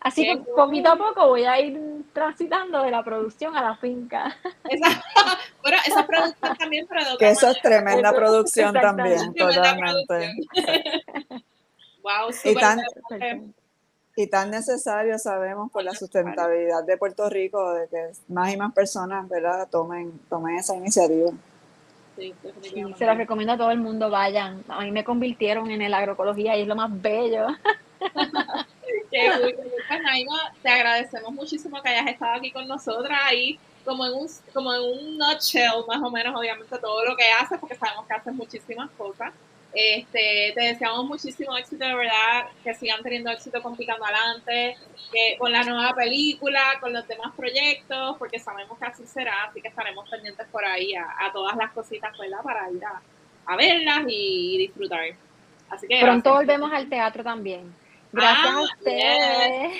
así 0.01 0.23
Qué 0.23 0.37
que 0.37 0.51
poquito 0.55 0.89
a 0.91 0.95
poco 0.97 1.27
voy 1.27 1.43
a 1.45 1.59
ir 1.59 1.79
transitando 2.13 2.83
de 2.83 2.91
la 2.91 3.03
producción 3.03 3.55
a 3.55 3.61
la 3.61 3.75
finca. 3.77 4.35
Esa- 4.69 5.03
bueno, 5.61 5.77
esa 5.85 6.05
producción 6.07 6.57
también, 6.57 6.87
pero 6.89 7.01
Que 7.17 7.29
eso 7.29 7.49
es 7.49 7.61
tremenda 7.61 8.13
producción 8.13 8.73
también, 8.73 9.33
totalmente. 9.33 10.33
Wow, 12.01 12.29
Y 12.45 12.55
tan, 12.55 12.79
y 14.15 14.27
tan 14.27 14.49
necesario 14.51 15.19
sabemos 15.19 15.69
por 15.69 15.83
la 15.83 15.93
sustentabilidad 15.93 16.83
de 16.85 16.97
Puerto 16.97 17.29
Rico 17.29 17.73
de 17.73 17.87
que 17.89 18.11
más 18.29 18.53
y 18.53 18.57
más 18.57 18.73
personas, 18.73 19.27
¿verdad?, 19.27 19.67
tomen, 19.69 20.17
tomen 20.29 20.57
esa 20.57 20.75
iniciativa. 20.75 21.31
Sí, 22.17 22.33
se 22.97 23.05
los 23.05 23.17
recomiendo 23.17 23.53
a 23.53 23.57
todo 23.57 23.71
el 23.71 23.79
mundo, 23.79 24.09
vayan. 24.09 24.63
A 24.69 24.81
mí 24.81 24.91
me 24.91 25.03
convirtieron 25.03 25.69
en 25.71 25.81
el 25.81 25.93
agroecología 25.93 26.57
y 26.57 26.61
es 26.61 26.67
lo 26.67 26.75
más 26.75 26.89
bello. 27.01 27.47
Pues, 29.09 30.01
Naima, 30.03 30.53
te 30.61 30.69
agradecemos 30.69 31.31
muchísimo 31.31 31.81
que 31.81 31.89
hayas 31.89 32.07
estado 32.07 32.35
aquí 32.35 32.51
con 32.51 32.67
nosotras 32.67 33.19
ahí, 33.25 33.59
como 33.85 34.05
en 34.05 34.13
un, 34.13 34.27
como 34.53 34.73
en 34.73 34.81
un 34.81 35.17
nutshell, 35.17 35.83
más 35.87 36.01
o 36.01 36.11
menos, 36.11 36.35
obviamente, 36.35 36.77
todo 36.77 37.03
lo 37.05 37.15
que 37.15 37.23
haces, 37.31 37.57
porque 37.59 37.75
sabemos 37.75 38.05
que 38.07 38.13
haces 38.13 38.33
muchísimas 38.33 38.89
cosas. 38.91 39.33
Este, 39.71 40.51
te 40.55 40.61
deseamos 40.61 41.05
muchísimo 41.05 41.55
éxito, 41.55 41.85
de 41.85 41.93
verdad, 41.93 42.47
que 42.63 42.73
sigan 42.73 43.03
teniendo 43.03 43.29
éxito 43.29 43.61
con 43.61 43.75
Picando 43.77 44.03
Adelante, 44.03 44.77
que 45.11 45.37
con 45.37 45.51
la 45.51 45.63
nueva 45.63 45.93
película, 45.93 46.61
con 46.79 46.91
los 46.91 47.07
demás 47.07 47.33
proyectos, 47.35 48.17
porque 48.17 48.39
sabemos 48.39 48.79
que 48.79 48.85
así 48.85 49.05
será, 49.05 49.43
así 49.45 49.61
que 49.61 49.67
estaremos 49.67 50.09
pendientes 50.09 50.47
por 50.51 50.65
ahí 50.65 50.95
a, 50.95 51.05
a 51.19 51.31
todas 51.31 51.55
las 51.55 51.71
cositas, 51.71 52.17
¿verdad? 52.17 52.39
Para 52.43 52.69
ir 52.71 52.83
a, 52.83 53.01
a 53.45 53.55
verlas 53.55 54.01
y 54.07 54.57
disfrutar. 54.57 55.01
Así 55.69 55.87
que 55.87 55.99
Pronto 56.01 56.31
gracias. 56.31 56.47
volvemos 56.47 56.71
al 56.73 56.89
teatro 56.89 57.23
también. 57.23 57.71
Gracias 58.11 58.47
Ah, 58.47 58.57
a 58.57 58.61
ustedes. 58.63 59.73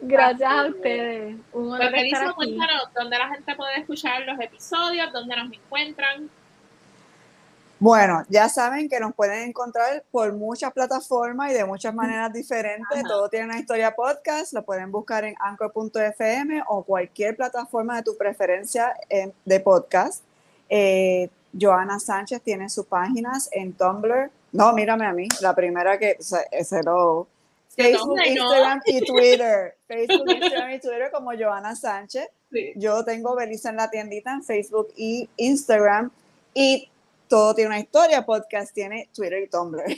Gracias 0.00 0.50
a 0.52 0.66
ustedes. 0.66 1.36
Un 1.52 1.68
Pues 1.76 1.80
honor 1.80 1.94
estar 1.94 2.30
aquí. 2.30 2.58
dónde 2.94 3.18
la 3.18 3.28
gente 3.28 3.54
puede 3.54 3.78
escuchar 3.80 4.22
los 4.22 4.40
episodios, 4.40 5.12
dónde 5.12 5.36
nos 5.36 5.52
encuentran. 5.52 6.30
Bueno, 7.78 8.24
ya 8.28 8.48
saben 8.50 8.90
que 8.90 9.00
nos 9.00 9.14
pueden 9.14 9.48
encontrar 9.48 10.04
por 10.10 10.34
muchas 10.34 10.70
plataformas 10.72 11.50
y 11.50 11.54
de 11.54 11.64
muchas 11.64 11.94
maneras 11.94 12.30
diferentes. 12.32 12.98
Ajá. 12.98 13.08
Todo 13.08 13.28
tiene 13.30 13.46
una 13.46 13.58
historia 13.58 13.94
podcast. 13.94 14.52
Lo 14.52 14.62
pueden 14.62 14.92
buscar 14.92 15.24
en 15.24 15.34
anchor.fm 15.40 16.62
o 16.68 16.82
cualquier 16.82 17.36
plataforma 17.36 17.96
de 17.96 18.02
tu 18.02 18.16
preferencia 18.18 18.94
eh, 19.08 19.32
de 19.46 19.60
podcast. 19.60 20.22
Eh, 20.68 21.30
Joana 21.58 21.98
Sánchez 21.98 22.42
tiene 22.42 22.68
sus 22.68 22.84
páginas 22.86 23.48
en 23.52 23.72
Tumblr. 23.72 24.30
No, 24.52 24.72
mírame 24.72 25.06
a 25.06 25.12
mí, 25.12 25.28
la 25.40 25.54
primera 25.54 25.98
que 25.98 26.16
se, 26.20 26.64
se 26.64 26.82
lo. 26.82 27.28
Que 27.76 27.84
Facebook. 27.84 28.18
Instagram 28.26 28.80
y 28.84 29.00
Twitter. 29.00 29.76
Facebook, 29.86 30.30
Instagram 30.30 30.70
y 30.72 30.80
Twitter 30.80 31.10
como 31.12 31.30
Joana 31.38 31.76
Sánchez. 31.76 32.28
Sí. 32.52 32.72
Yo 32.74 33.04
tengo 33.04 33.36
Belisa 33.36 33.70
en 33.70 33.76
la 33.76 33.90
tiendita 33.90 34.32
en 34.32 34.42
Facebook 34.42 34.88
y 34.96 35.28
Instagram. 35.36 36.10
Y 36.52 36.88
todo 37.28 37.54
tiene 37.54 37.68
una 37.68 37.78
historia. 37.78 38.26
Podcast 38.26 38.74
tiene 38.74 39.08
Twitter 39.14 39.42
y 39.42 39.48
Tumblr. 39.48 39.84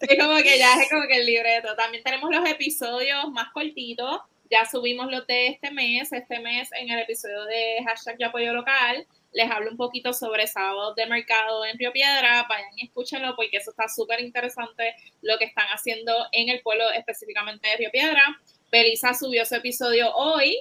Es 0.00 0.18
como 0.18 0.36
que 0.38 0.58
ya 0.58 0.74
es 0.80 0.90
como 0.90 1.06
que 1.06 1.16
el 1.16 1.26
libreto. 1.26 1.74
También 1.76 2.02
tenemos 2.02 2.30
los 2.30 2.48
episodios 2.48 3.30
más 3.30 3.52
cortitos. 3.52 4.20
Ya 4.50 4.64
subimos 4.70 5.10
los 5.10 5.26
de 5.26 5.48
este 5.48 5.70
mes. 5.70 6.12
Este 6.12 6.40
mes 6.40 6.70
en 6.78 6.90
el 6.90 7.00
episodio 7.00 7.44
de 7.44 7.84
hashtag 7.86 8.16
Yo 8.18 8.28
Apoyo 8.28 8.52
Local 8.52 9.06
les 9.32 9.50
hablo 9.50 9.70
un 9.70 9.76
poquito 9.76 10.12
sobre 10.12 10.46
sábados 10.46 10.94
de 10.94 11.06
mercado 11.06 11.64
en 11.64 11.78
Río 11.78 11.92
Piedra. 11.92 12.46
Vayan 12.48 12.76
y 12.76 12.86
escúchenlo 12.86 13.34
porque 13.34 13.56
eso 13.56 13.70
está 13.70 13.88
súper 13.88 14.20
interesante 14.20 14.94
lo 15.22 15.38
que 15.38 15.46
están 15.46 15.66
haciendo 15.68 16.12
en 16.32 16.48
el 16.48 16.60
pueblo 16.60 16.90
específicamente 16.90 17.68
de 17.68 17.76
Río 17.76 17.90
Piedra. 17.90 18.22
Belisa 18.70 19.14
subió 19.14 19.44
su 19.44 19.54
episodio 19.54 20.14
hoy. 20.14 20.56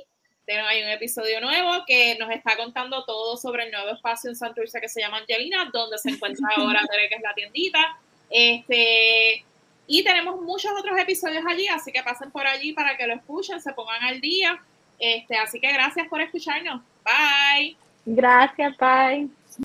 Hay 0.48 0.84
un 0.84 0.90
episodio 0.90 1.40
nuevo 1.40 1.84
que 1.88 2.18
nos 2.20 2.30
está 2.30 2.58
contando 2.58 3.06
todo 3.06 3.38
sobre 3.38 3.66
el 3.66 3.72
nuevo 3.72 3.90
espacio 3.92 4.30
en 4.30 4.36
Santurce 4.36 4.82
que 4.82 4.90
se 4.90 5.00
llama 5.00 5.18
Angelina, 5.18 5.70
donde 5.72 5.98
se 5.98 6.10
encuentra 6.10 6.46
ahora 6.58 6.82
Tere, 6.90 7.08
que 7.08 7.16
es 7.16 7.22
la 7.22 7.34
tiendita. 7.34 7.98
Este, 8.30 9.46
y 9.88 10.04
tenemos 10.04 10.42
muchos 10.42 10.72
otros 10.78 11.00
episodios 11.00 11.44
allí, 11.48 11.68
así 11.68 11.92
que 11.92 12.04
pasen 12.04 12.32
por 12.32 12.48
allí 12.48 12.74
para 12.74 12.98
que 12.98 13.08
lo 13.08 13.14
escuchen, 13.14 13.62
se 13.62 13.74
pongan 13.74 14.04
al 14.04 14.20
día. 14.20 14.62
Este, 15.00 15.38
así 15.38 15.60
que 15.60 15.72
gracias 15.72 16.08
por 16.10 16.22
escucharnos. 16.22 16.82
Bye. 17.04 17.78
Gracias, 18.06 18.78
bye. 18.78 19.30